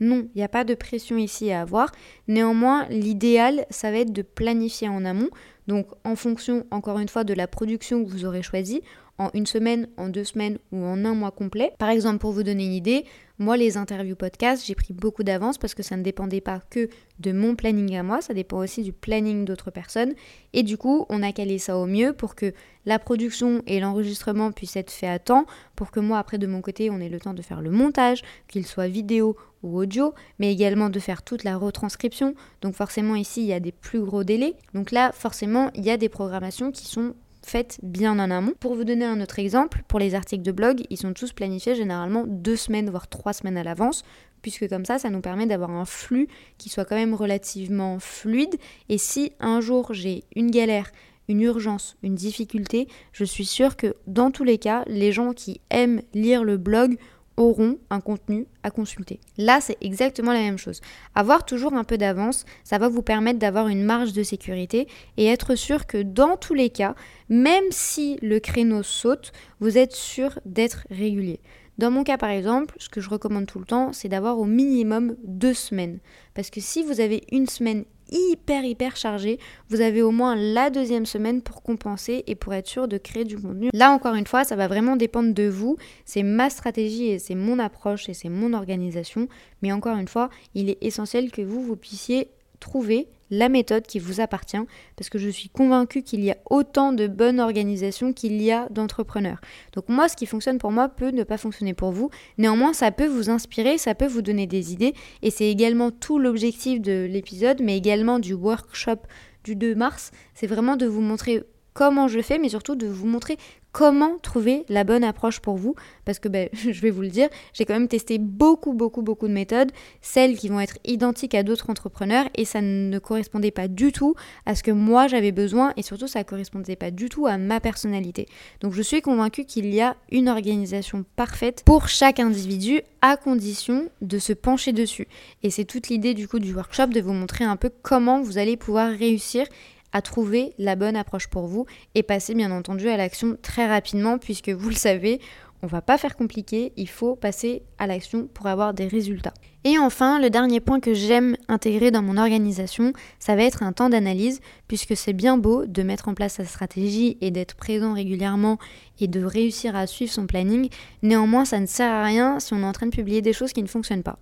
Non, 0.00 0.26
il 0.34 0.38
n'y 0.38 0.42
a 0.42 0.48
pas 0.48 0.64
de 0.64 0.74
pression 0.74 1.18
ici 1.18 1.52
à 1.52 1.60
avoir. 1.60 1.92
Néanmoins, 2.26 2.86
l'idéal, 2.88 3.66
ça 3.68 3.90
va 3.90 3.98
être 3.98 4.14
de 4.14 4.22
planifier 4.22 4.88
en 4.88 5.04
amont. 5.04 5.28
Donc 5.70 5.86
en 6.02 6.16
fonction, 6.16 6.66
encore 6.72 6.98
une 6.98 7.08
fois, 7.08 7.22
de 7.22 7.32
la 7.32 7.46
production 7.46 8.04
que 8.04 8.10
vous 8.10 8.24
aurez 8.24 8.42
choisie, 8.42 8.82
en 9.20 9.30
une 9.34 9.46
semaine, 9.46 9.86
en 9.98 10.08
deux 10.08 10.24
semaines 10.24 10.58
ou 10.72 10.82
en 10.82 11.04
un 11.04 11.14
mois 11.14 11.30
complet. 11.30 11.72
Par 11.78 11.90
exemple, 11.90 12.18
pour 12.18 12.32
vous 12.32 12.42
donner 12.42 12.64
une 12.64 12.72
idée, 12.72 13.04
moi, 13.38 13.58
les 13.58 13.76
interviews 13.76 14.16
podcast, 14.16 14.64
j'ai 14.66 14.74
pris 14.74 14.94
beaucoup 14.94 15.22
d'avance 15.22 15.58
parce 15.58 15.74
que 15.74 15.82
ça 15.82 15.96
ne 15.98 16.02
dépendait 16.02 16.40
pas 16.40 16.60
que 16.70 16.88
de 17.18 17.32
mon 17.32 17.54
planning 17.54 17.94
à 17.96 18.02
moi, 18.02 18.22
ça 18.22 18.32
dépend 18.32 18.58
aussi 18.58 18.82
du 18.82 18.92
planning 18.92 19.44
d'autres 19.44 19.70
personnes. 19.70 20.14
Et 20.54 20.62
du 20.62 20.78
coup, 20.78 21.04
on 21.10 21.22
a 21.22 21.32
calé 21.32 21.58
ça 21.58 21.76
au 21.76 21.84
mieux 21.84 22.14
pour 22.14 22.34
que 22.34 22.54
la 22.86 22.98
production 22.98 23.62
et 23.66 23.78
l'enregistrement 23.78 24.52
puissent 24.52 24.76
être 24.76 24.90
faits 24.90 25.10
à 25.10 25.18
temps, 25.18 25.44
pour 25.76 25.90
que 25.90 26.00
moi, 26.00 26.18
après, 26.18 26.38
de 26.38 26.46
mon 26.46 26.62
côté, 26.62 26.88
on 26.88 26.98
ait 26.98 27.10
le 27.10 27.20
temps 27.20 27.34
de 27.34 27.42
faire 27.42 27.60
le 27.60 27.70
montage, 27.70 28.22
qu'il 28.48 28.66
soit 28.66 28.88
vidéo 28.88 29.36
ou 29.62 29.78
audio, 29.78 30.14
mais 30.38 30.50
également 30.50 30.88
de 30.88 30.98
faire 30.98 31.22
toute 31.22 31.44
la 31.44 31.58
retranscription. 31.58 32.34
Donc 32.62 32.74
forcément, 32.74 33.16
ici, 33.16 33.42
il 33.42 33.48
y 33.48 33.52
a 33.52 33.60
des 33.60 33.72
plus 33.72 34.00
gros 34.00 34.24
délais. 34.24 34.54
Donc 34.72 34.90
là, 34.90 35.12
forcément, 35.12 35.70
il 35.74 35.84
y 35.84 35.90
a 35.90 35.98
des 35.98 36.08
programmations 36.08 36.72
qui 36.72 36.86
sont 36.86 37.14
faites 37.42 37.78
bien 37.82 38.18
en 38.18 38.30
amont. 38.30 38.52
Pour 38.60 38.74
vous 38.74 38.84
donner 38.84 39.04
un 39.04 39.20
autre 39.20 39.38
exemple, 39.38 39.82
pour 39.88 39.98
les 39.98 40.14
articles 40.14 40.42
de 40.42 40.52
blog, 40.52 40.82
ils 40.90 40.96
sont 40.96 41.12
tous 41.12 41.32
planifiés 41.32 41.74
généralement 41.74 42.24
deux 42.26 42.56
semaines, 42.56 42.90
voire 42.90 43.08
trois 43.08 43.32
semaines 43.32 43.56
à 43.56 43.62
l'avance, 43.62 44.02
puisque 44.42 44.68
comme 44.68 44.84
ça, 44.84 44.98
ça 44.98 45.10
nous 45.10 45.20
permet 45.20 45.46
d'avoir 45.46 45.70
un 45.70 45.84
flux 45.84 46.28
qui 46.58 46.68
soit 46.68 46.84
quand 46.84 46.96
même 46.96 47.14
relativement 47.14 47.98
fluide. 47.98 48.56
Et 48.88 48.98
si 48.98 49.32
un 49.40 49.60
jour 49.60 49.92
j'ai 49.92 50.24
une 50.34 50.50
galère, 50.50 50.90
une 51.28 51.42
urgence, 51.42 51.96
une 52.02 52.14
difficulté, 52.14 52.88
je 53.12 53.24
suis 53.24 53.46
sûre 53.46 53.76
que 53.76 53.94
dans 54.06 54.30
tous 54.30 54.44
les 54.44 54.58
cas, 54.58 54.84
les 54.86 55.12
gens 55.12 55.32
qui 55.32 55.60
aiment 55.70 56.02
lire 56.12 56.44
le 56.44 56.56
blog 56.56 56.96
auront 57.36 57.78
un 57.90 58.00
contenu 58.00 58.46
à 58.62 58.70
consulter. 58.70 59.20
Là, 59.38 59.60
c'est 59.60 59.78
exactement 59.80 60.32
la 60.32 60.40
même 60.40 60.58
chose. 60.58 60.80
Avoir 61.14 61.44
toujours 61.44 61.74
un 61.74 61.84
peu 61.84 61.96
d'avance, 61.96 62.44
ça 62.64 62.78
va 62.78 62.88
vous 62.88 63.02
permettre 63.02 63.38
d'avoir 63.38 63.68
une 63.68 63.84
marge 63.84 64.12
de 64.12 64.22
sécurité 64.22 64.88
et 65.16 65.26
être 65.26 65.54
sûr 65.54 65.86
que 65.86 66.02
dans 66.02 66.36
tous 66.36 66.54
les 66.54 66.70
cas, 66.70 66.94
même 67.28 67.64
si 67.70 68.18
le 68.22 68.40
créneau 68.40 68.82
saute, 68.82 69.32
vous 69.60 69.78
êtes 69.78 69.94
sûr 69.94 70.38
d'être 70.44 70.86
régulier. 70.90 71.40
Dans 71.78 71.90
mon 71.90 72.04
cas, 72.04 72.18
par 72.18 72.28
exemple, 72.28 72.74
ce 72.78 72.90
que 72.90 73.00
je 73.00 73.08
recommande 73.08 73.46
tout 73.46 73.58
le 73.58 73.64
temps, 73.64 73.94
c'est 73.94 74.08
d'avoir 74.08 74.38
au 74.38 74.44
minimum 74.44 75.16
deux 75.24 75.54
semaines. 75.54 75.98
Parce 76.34 76.50
que 76.50 76.60
si 76.60 76.82
vous 76.82 77.00
avez 77.00 77.24
une 77.32 77.46
semaine 77.46 77.84
hyper 78.10 78.64
hyper 78.64 78.96
chargé, 78.96 79.38
vous 79.68 79.80
avez 79.80 80.02
au 80.02 80.10
moins 80.10 80.34
la 80.36 80.70
deuxième 80.70 81.06
semaine 81.06 81.42
pour 81.42 81.62
compenser 81.62 82.24
et 82.26 82.34
pour 82.34 82.54
être 82.54 82.66
sûr 82.66 82.88
de 82.88 82.98
créer 82.98 83.24
du 83.24 83.38
contenu. 83.38 83.70
Là 83.72 83.90
encore 83.90 84.14
une 84.14 84.26
fois, 84.26 84.44
ça 84.44 84.56
va 84.56 84.68
vraiment 84.68 84.96
dépendre 84.96 85.34
de 85.34 85.48
vous. 85.48 85.76
C'est 86.04 86.22
ma 86.22 86.50
stratégie 86.50 87.06
et 87.06 87.18
c'est 87.18 87.34
mon 87.34 87.58
approche 87.58 88.08
et 88.08 88.14
c'est 88.14 88.28
mon 88.28 88.52
organisation. 88.52 89.28
Mais 89.62 89.72
encore 89.72 89.96
une 89.96 90.08
fois, 90.08 90.30
il 90.54 90.70
est 90.70 90.78
essentiel 90.80 91.30
que 91.30 91.42
vous, 91.42 91.62
vous 91.62 91.76
puissiez 91.76 92.28
trouver 92.60 93.08
la 93.30 93.48
méthode 93.48 93.86
qui 93.86 93.98
vous 93.98 94.20
appartient, 94.20 94.58
parce 94.96 95.08
que 95.08 95.18
je 95.18 95.28
suis 95.28 95.48
convaincue 95.48 96.02
qu'il 96.02 96.22
y 96.24 96.32
a 96.32 96.36
autant 96.50 96.92
de 96.92 97.06
bonnes 97.06 97.38
organisations 97.38 98.12
qu'il 98.12 98.42
y 98.42 98.50
a 98.50 98.68
d'entrepreneurs. 98.70 99.40
Donc 99.72 99.88
moi, 99.88 100.08
ce 100.08 100.16
qui 100.16 100.26
fonctionne 100.26 100.58
pour 100.58 100.72
moi 100.72 100.88
peut 100.88 101.10
ne 101.10 101.22
pas 101.22 101.38
fonctionner 101.38 101.72
pour 101.72 101.92
vous. 101.92 102.10
Néanmoins, 102.38 102.72
ça 102.72 102.90
peut 102.90 103.06
vous 103.06 103.30
inspirer, 103.30 103.78
ça 103.78 103.94
peut 103.94 104.08
vous 104.08 104.22
donner 104.22 104.46
des 104.46 104.72
idées, 104.72 104.94
et 105.22 105.30
c'est 105.30 105.48
également 105.48 105.90
tout 105.90 106.18
l'objectif 106.18 106.80
de 106.80 107.06
l'épisode, 107.08 107.60
mais 107.62 107.76
également 107.76 108.18
du 108.18 108.34
workshop 108.34 108.98
du 109.44 109.54
2 109.54 109.74
mars. 109.74 110.10
C'est 110.34 110.48
vraiment 110.48 110.76
de 110.76 110.86
vous 110.86 111.00
montrer 111.00 111.44
comment 111.72 112.08
je 112.08 112.20
fais, 112.20 112.38
mais 112.38 112.48
surtout 112.48 112.74
de 112.74 112.88
vous 112.88 113.06
montrer 113.06 113.36
comment 113.72 114.18
trouver 114.18 114.64
la 114.68 114.84
bonne 114.84 115.04
approche 115.04 115.40
pour 115.40 115.56
vous. 115.56 115.74
Parce 116.04 116.18
que 116.18 116.28
ben, 116.28 116.48
je 116.52 116.80
vais 116.80 116.90
vous 116.90 117.02
le 117.02 117.08
dire, 117.08 117.28
j'ai 117.52 117.64
quand 117.64 117.74
même 117.74 117.88
testé 117.88 118.18
beaucoup, 118.18 118.72
beaucoup, 118.72 119.02
beaucoup 119.02 119.28
de 119.28 119.32
méthodes, 119.32 119.70
celles 120.00 120.36
qui 120.36 120.48
vont 120.48 120.60
être 120.60 120.78
identiques 120.84 121.34
à 121.34 121.42
d'autres 121.42 121.70
entrepreneurs, 121.70 122.26
et 122.34 122.44
ça 122.44 122.60
ne 122.60 122.98
correspondait 122.98 123.50
pas 123.50 123.68
du 123.68 123.92
tout 123.92 124.14
à 124.46 124.54
ce 124.54 124.62
que 124.62 124.70
moi 124.70 125.08
j'avais 125.08 125.32
besoin, 125.32 125.72
et 125.76 125.82
surtout 125.82 126.08
ça 126.08 126.20
ne 126.20 126.24
correspondait 126.24 126.76
pas 126.76 126.90
du 126.90 127.08
tout 127.08 127.26
à 127.26 127.38
ma 127.38 127.60
personnalité. 127.60 128.26
Donc 128.60 128.72
je 128.72 128.82
suis 128.82 129.02
convaincue 129.02 129.44
qu'il 129.44 129.72
y 129.72 129.80
a 129.80 129.96
une 130.10 130.28
organisation 130.28 131.04
parfaite 131.16 131.62
pour 131.64 131.88
chaque 131.88 132.20
individu, 132.20 132.82
à 133.02 133.16
condition 133.16 133.88
de 134.02 134.18
se 134.18 134.32
pencher 134.32 134.72
dessus. 134.72 135.08
Et 135.42 135.50
c'est 135.50 135.64
toute 135.64 135.88
l'idée 135.88 136.14
du 136.14 136.28
coup 136.28 136.38
du 136.38 136.54
workshop, 136.54 136.88
de 136.88 137.00
vous 137.00 137.12
montrer 137.12 137.44
un 137.44 137.56
peu 137.56 137.70
comment 137.82 138.20
vous 138.20 138.38
allez 138.38 138.56
pouvoir 138.56 138.90
réussir 138.90 139.46
à 139.92 140.02
trouver 140.02 140.52
la 140.58 140.76
bonne 140.76 140.96
approche 140.96 141.28
pour 141.28 141.46
vous 141.46 141.66
et 141.94 142.02
passer 142.02 142.34
bien 142.34 142.50
entendu 142.50 142.88
à 142.88 142.96
l'action 142.96 143.36
très 143.42 143.68
rapidement 143.68 144.18
puisque 144.18 144.50
vous 144.50 144.68
le 144.68 144.74
savez, 144.74 145.20
on 145.62 145.66
va 145.66 145.82
pas 145.82 145.98
faire 145.98 146.16
compliqué, 146.16 146.72
il 146.76 146.88
faut 146.88 147.16
passer 147.16 147.62
à 147.78 147.86
l'action 147.86 148.26
pour 148.26 148.46
avoir 148.46 148.74
des 148.74 148.86
résultats. 148.86 149.34
Et 149.64 149.78
enfin, 149.78 150.18
le 150.18 150.30
dernier 150.30 150.58
point 150.60 150.80
que 150.80 150.94
j'aime 150.94 151.36
intégrer 151.48 151.90
dans 151.90 152.00
mon 152.00 152.16
organisation, 152.16 152.94
ça 153.18 153.36
va 153.36 153.42
être 153.42 153.62
un 153.62 153.72
temps 153.72 153.90
d'analyse, 153.90 154.40
puisque 154.68 154.96
c'est 154.96 155.12
bien 155.12 155.36
beau 155.36 155.66
de 155.66 155.82
mettre 155.82 156.08
en 156.08 156.14
place 156.14 156.34
sa 156.34 156.46
stratégie 156.46 157.18
et 157.20 157.30
d'être 157.30 157.56
présent 157.56 157.92
régulièrement 157.92 158.58
et 159.00 159.06
de 159.06 159.22
réussir 159.22 159.76
à 159.76 159.86
suivre 159.86 160.12
son 160.12 160.26
planning. 160.26 160.70
Néanmoins, 161.02 161.44
ça 161.44 161.60
ne 161.60 161.66
sert 161.66 161.92
à 161.92 162.04
rien 162.04 162.40
si 162.40 162.54
on 162.54 162.60
est 162.60 162.64
en 162.64 162.72
train 162.72 162.86
de 162.86 162.94
publier 162.94 163.20
des 163.20 163.34
choses 163.34 163.52
qui 163.52 163.62
ne 163.62 163.68
fonctionnent 163.68 164.02
pas. 164.02 164.18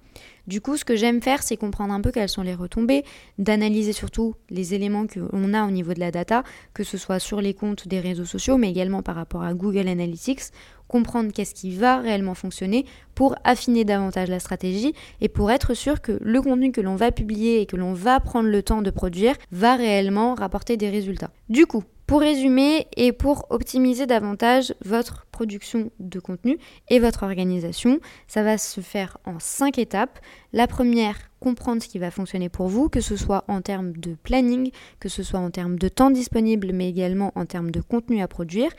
Du 0.49 0.61
coup, 0.61 0.77
ce 0.77 0.85
que 0.85 0.97
j'aime 0.97 1.21
faire, 1.21 1.43
c'est 1.43 1.57
comprendre 1.57 1.93
un 1.93 2.01
peu 2.01 2.11
quelles 2.11 2.29
sont 2.29 2.43
les 2.43 2.55
retombées, 2.55 3.05
d'analyser 3.39 3.93
surtout 3.93 4.35
les 4.51 4.75
éléments 4.75 5.07
qu'on 5.07 5.55
a 5.55 5.67
au 5.67 5.71
niveau 5.71 5.93
de 5.93 6.01
la 6.01 6.11
data, 6.11 6.43
que 6.75 6.83
ce 6.83 6.97
soit 6.97 7.19
sur 7.19 7.41
les 7.41 7.55
comptes 7.55 7.87
des 7.87 8.01
réseaux 8.01 8.25
sociaux, 8.25 8.57
mais 8.57 8.71
également 8.71 9.03
par 9.03 9.15
rapport 9.15 9.43
à 9.43 9.53
Google 9.53 9.87
Analytics, 9.87 10.41
comprendre 10.89 11.33
qu'est-ce 11.33 11.55
qui 11.55 11.71
va 11.71 11.99
réellement 11.99 12.35
fonctionner 12.35 12.87
pour 13.15 13.37
affiner 13.45 13.85
davantage 13.85 14.29
la 14.29 14.41
stratégie 14.41 14.95
et 15.21 15.29
pour 15.29 15.51
être 15.51 15.75
sûr 15.75 16.01
que 16.01 16.19
le 16.21 16.43
contenu 16.43 16.73
que 16.73 16.81
l'on 16.81 16.97
va 16.97 17.13
publier 17.13 17.61
et 17.61 17.67
que 17.67 17.77
l'on 17.77 17.93
va 17.93 18.21
prendre 18.21 18.49
le 18.49 18.63
temps 18.63 18.83
de 18.83 18.91
produire 18.91 19.37
va 19.53 19.77
réellement 19.77 20.35
rapporter 20.35 20.77
des 20.77 20.91
résultats. 20.91 21.31
Du 21.49 21.67
coup, 21.67 21.85
pour 22.09 22.21
résumer 22.21 22.87
et 22.97 23.13
pour 23.13 23.45
optimiser 23.51 24.07
davantage 24.07 24.75
votre 24.83 25.27
production 25.31 25.91
de 26.01 26.19
contenu 26.19 26.59
et 26.89 27.01
votre 27.01 27.23
organisation, 27.23 28.01
ça 28.27 28.43
va 28.43 28.57
se 28.57 28.81
faire 28.81 29.19
en 29.27 29.39
cinq 29.39 29.79
étapes. 29.79 30.19
La 30.55 30.67
première, 30.67 31.19
comprendre 31.39 31.83
ce 31.83 31.89
qui 31.89 31.99
va 31.99 32.11
fonctionner 32.11 32.49
pour 32.49 32.69
vous, 32.69 32.89
que 32.89 33.03
ce 33.03 33.15
soit 33.15 33.45
en 33.47 33.61
termes 33.61 33.93
de 33.93 34.17
planning, 34.23 34.71
que 35.01 35.11
ce 35.11 35.23
soit 35.23 35.39
en 35.39 35.51
termes 35.51 35.79
de 35.79 35.89
temps 35.89 36.11
disponible, 36.11 36.71
mais 36.73 36.89
également 36.89 37.31
en 37.35 37.45
termes 37.45 37.71
de 37.71 37.83
contenu 37.83 38.23
à 38.23 38.27
produire. 38.27 38.71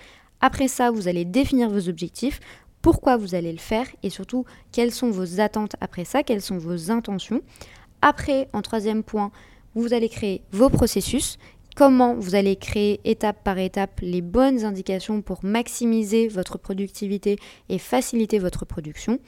Après 0.42 0.68
ça, 0.68 0.92
vous 0.92 1.08
allez 1.08 1.26
définir 1.26 1.70
vos 1.70 1.90
objectifs, 1.90 2.40
pourquoi 2.82 3.18
vous 3.18 3.36
allez 3.36 3.52
le 3.52 3.58
faire 3.58 3.88
et 4.04 4.10
surtout 4.10 4.46
quelles 4.72 4.94
sont 4.94 5.12
vos 5.12 5.40
attentes 5.42 5.76
après 5.82 6.06
ça, 6.06 6.24
quelles 6.24 6.42
sont 6.42 6.58
vos 6.58 6.92
intentions. 6.92 7.42
Après, 8.02 8.48
en 8.54 8.62
troisième 8.62 9.04
point, 9.04 9.32
vous 9.76 9.94
allez 9.94 10.10
créer 10.10 10.42
vos 10.52 10.70
processus, 10.70 11.38
comment 11.76 12.16
vous 12.16 12.36
allez 12.36 12.56
créer 12.56 13.00
étape 13.04 13.44
par 13.44 13.58
étape 13.58 14.00
les 14.02 14.22
bonnes 14.22 14.64
indications 14.64 15.22
pour 15.22 15.44
maximiser 15.44 16.28
votre 16.28 16.58
productivité 16.58 17.38
et 17.68 17.78
faciliter 17.78 18.40
votre 18.40 18.66
production. 18.66 19.20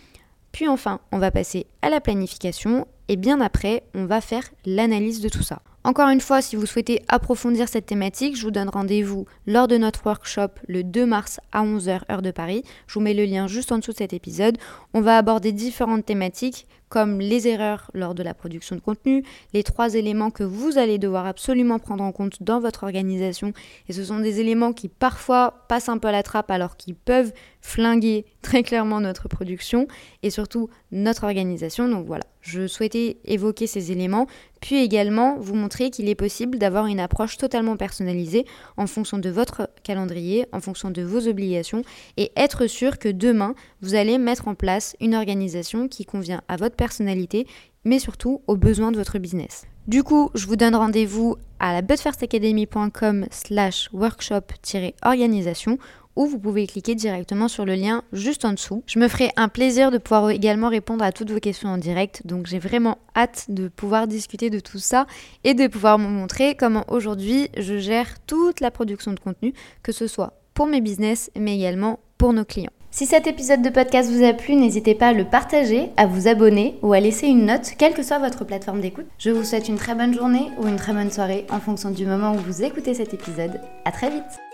Puis 0.51 0.67
enfin, 0.67 0.99
on 1.11 1.17
va 1.17 1.31
passer 1.31 1.67
à 1.81 1.89
la 1.89 2.01
planification 2.01 2.87
et 3.07 3.15
bien 3.15 3.41
après, 3.41 3.83
on 3.93 4.05
va 4.05 4.21
faire 4.21 4.43
l'analyse 4.65 5.21
de 5.21 5.29
tout 5.29 5.43
ça. 5.43 5.61
Encore 5.83 6.09
une 6.09 6.21
fois, 6.21 6.43
si 6.43 6.55
vous 6.55 6.67
souhaitez 6.67 7.01
approfondir 7.07 7.67
cette 7.67 7.87
thématique, 7.87 8.37
je 8.37 8.43
vous 8.43 8.51
donne 8.51 8.69
rendez-vous 8.69 9.25
lors 9.47 9.67
de 9.67 9.77
notre 9.77 10.05
workshop 10.05 10.49
le 10.67 10.83
2 10.83 11.07
mars 11.07 11.39
à 11.51 11.65
11h 11.65 12.01
heure 12.11 12.21
de 12.21 12.29
Paris. 12.29 12.63
Je 12.85 12.93
vous 12.93 12.99
mets 12.99 13.15
le 13.15 13.25
lien 13.25 13.47
juste 13.47 13.71
en 13.71 13.79
dessous 13.79 13.91
de 13.91 13.97
cet 13.97 14.13
épisode. 14.13 14.59
On 14.93 15.01
va 15.01 15.17
aborder 15.17 15.51
différentes 15.51 16.05
thématiques 16.05 16.67
comme 16.91 17.19
les 17.19 17.47
erreurs 17.47 17.89
lors 17.95 18.13
de 18.13 18.21
la 18.21 18.35
production 18.35 18.75
de 18.75 18.81
contenu, 18.81 19.23
les 19.53 19.63
trois 19.63 19.95
éléments 19.95 20.29
que 20.29 20.43
vous 20.43 20.77
allez 20.77 20.99
devoir 20.99 21.25
absolument 21.25 21.79
prendre 21.79 22.03
en 22.03 22.11
compte 22.11 22.43
dans 22.43 22.59
votre 22.59 22.83
organisation. 22.83 23.53
Et 23.87 23.93
ce 23.93 24.03
sont 24.03 24.19
des 24.19 24.39
éléments 24.39 24.73
qui 24.73 24.89
parfois 24.89 25.65
passent 25.67 25.89
un 25.89 25.97
peu 25.97 26.09
à 26.09 26.11
la 26.11 26.21
trappe 26.21 26.51
alors 26.51 26.75
qu'ils 26.75 26.95
peuvent 26.95 27.33
flinguer 27.61 28.25
très 28.41 28.63
clairement 28.63 28.99
notre 28.99 29.27
production 29.27 29.87
et 30.23 30.29
surtout 30.29 30.69
notre 30.91 31.23
organisation. 31.23 31.87
Donc 31.87 32.05
voilà, 32.05 32.23
je 32.41 32.67
souhaitais 32.67 33.17
évoquer 33.23 33.67
ces 33.67 33.91
éléments, 33.91 34.27
puis 34.59 34.77
également 34.83 35.37
vous 35.39 35.55
montrer 35.55 35.89
qu'il 35.89 36.09
est 36.09 36.15
possible 36.15 36.57
d'avoir 36.57 36.87
une 36.87 36.99
approche 36.99 37.37
totalement 37.37 37.77
personnalisée 37.77 38.45
en 38.77 38.87
fonction 38.87 39.19
de 39.19 39.29
votre 39.29 39.69
calendrier, 39.83 40.45
en 40.51 40.59
fonction 40.59 40.89
de 40.91 41.01
vos 41.01 41.27
obligations, 41.27 41.83
et 42.17 42.31
être 42.35 42.67
sûr 42.67 42.99
que 42.99 43.09
demain, 43.09 43.55
vous 43.81 43.95
allez 43.95 44.17
mettre 44.17 44.47
en 44.47 44.55
place 44.55 44.95
une 44.99 45.15
organisation 45.15 45.87
qui 45.87 46.05
convient 46.05 46.41
à 46.47 46.57
votre 46.57 46.75
personnalité, 46.75 47.47
mais 47.85 47.99
surtout 47.99 48.41
aux 48.47 48.57
besoins 48.57 48.91
de 48.91 48.97
votre 48.97 49.19
business. 49.19 49.65
Du 49.87 50.03
coup, 50.03 50.29
je 50.35 50.45
vous 50.45 50.55
donne 50.55 50.75
rendez-vous 50.75 51.37
à 51.59 51.73
la 51.73 51.81
budfirstacademy.com 51.81 53.25
slash 53.31 53.89
workshop-organisation 53.93 55.79
ou 56.15 56.25
vous 56.25 56.39
pouvez 56.39 56.67
cliquer 56.67 56.95
directement 56.95 57.47
sur 57.47 57.65
le 57.65 57.75
lien 57.75 58.03
juste 58.13 58.45
en 58.45 58.51
dessous. 58.51 58.83
Je 58.85 58.99
me 58.99 59.07
ferai 59.07 59.31
un 59.37 59.47
plaisir 59.47 59.91
de 59.91 59.97
pouvoir 59.97 60.29
également 60.29 60.69
répondre 60.69 61.03
à 61.03 61.11
toutes 61.11 61.31
vos 61.31 61.39
questions 61.39 61.69
en 61.69 61.77
direct, 61.77 62.21
donc 62.25 62.47
j'ai 62.47 62.59
vraiment 62.59 62.97
hâte 63.15 63.45
de 63.49 63.67
pouvoir 63.67 64.07
discuter 64.07 64.49
de 64.49 64.59
tout 64.59 64.79
ça 64.79 65.07
et 65.43 65.53
de 65.53 65.67
pouvoir 65.67 65.97
vous 65.97 66.07
montrer 66.07 66.55
comment 66.55 66.85
aujourd'hui 66.87 67.49
je 67.57 67.77
gère 67.77 68.19
toute 68.25 68.59
la 68.59 68.71
production 68.71 69.13
de 69.13 69.19
contenu, 69.19 69.53
que 69.83 69.91
ce 69.91 70.07
soit 70.07 70.33
pour 70.53 70.67
mes 70.67 70.81
business 70.81 71.31
mais 71.37 71.55
également 71.55 71.99
pour 72.17 72.33
nos 72.33 72.45
clients. 72.45 72.71
Si 72.93 73.05
cet 73.05 73.25
épisode 73.25 73.61
de 73.61 73.69
podcast 73.69 74.11
vous 74.11 74.25
a 74.25 74.33
plu, 74.33 74.55
n'hésitez 74.55 74.95
pas 74.95 75.07
à 75.07 75.13
le 75.13 75.23
partager, 75.23 75.89
à 75.95 76.07
vous 76.07 76.27
abonner 76.27 76.75
ou 76.81 76.91
à 76.91 76.99
laisser 76.99 77.27
une 77.27 77.45
note, 77.45 77.71
quelle 77.77 77.93
que 77.93 78.03
soit 78.03 78.19
votre 78.19 78.43
plateforme 78.43 78.81
d'écoute. 78.81 79.07
Je 79.17 79.29
vous 79.29 79.45
souhaite 79.45 79.69
une 79.69 79.77
très 79.77 79.95
bonne 79.95 80.13
journée 80.13 80.49
ou 80.59 80.67
une 80.67 80.75
très 80.75 80.91
bonne 80.91 81.09
soirée 81.09 81.45
en 81.49 81.61
fonction 81.61 81.91
du 81.91 82.05
moment 82.05 82.33
où 82.33 82.39
vous 82.39 82.63
écoutez 82.63 82.93
cet 82.93 83.13
épisode. 83.13 83.61
À 83.85 83.91
très 83.93 84.09
vite 84.09 84.50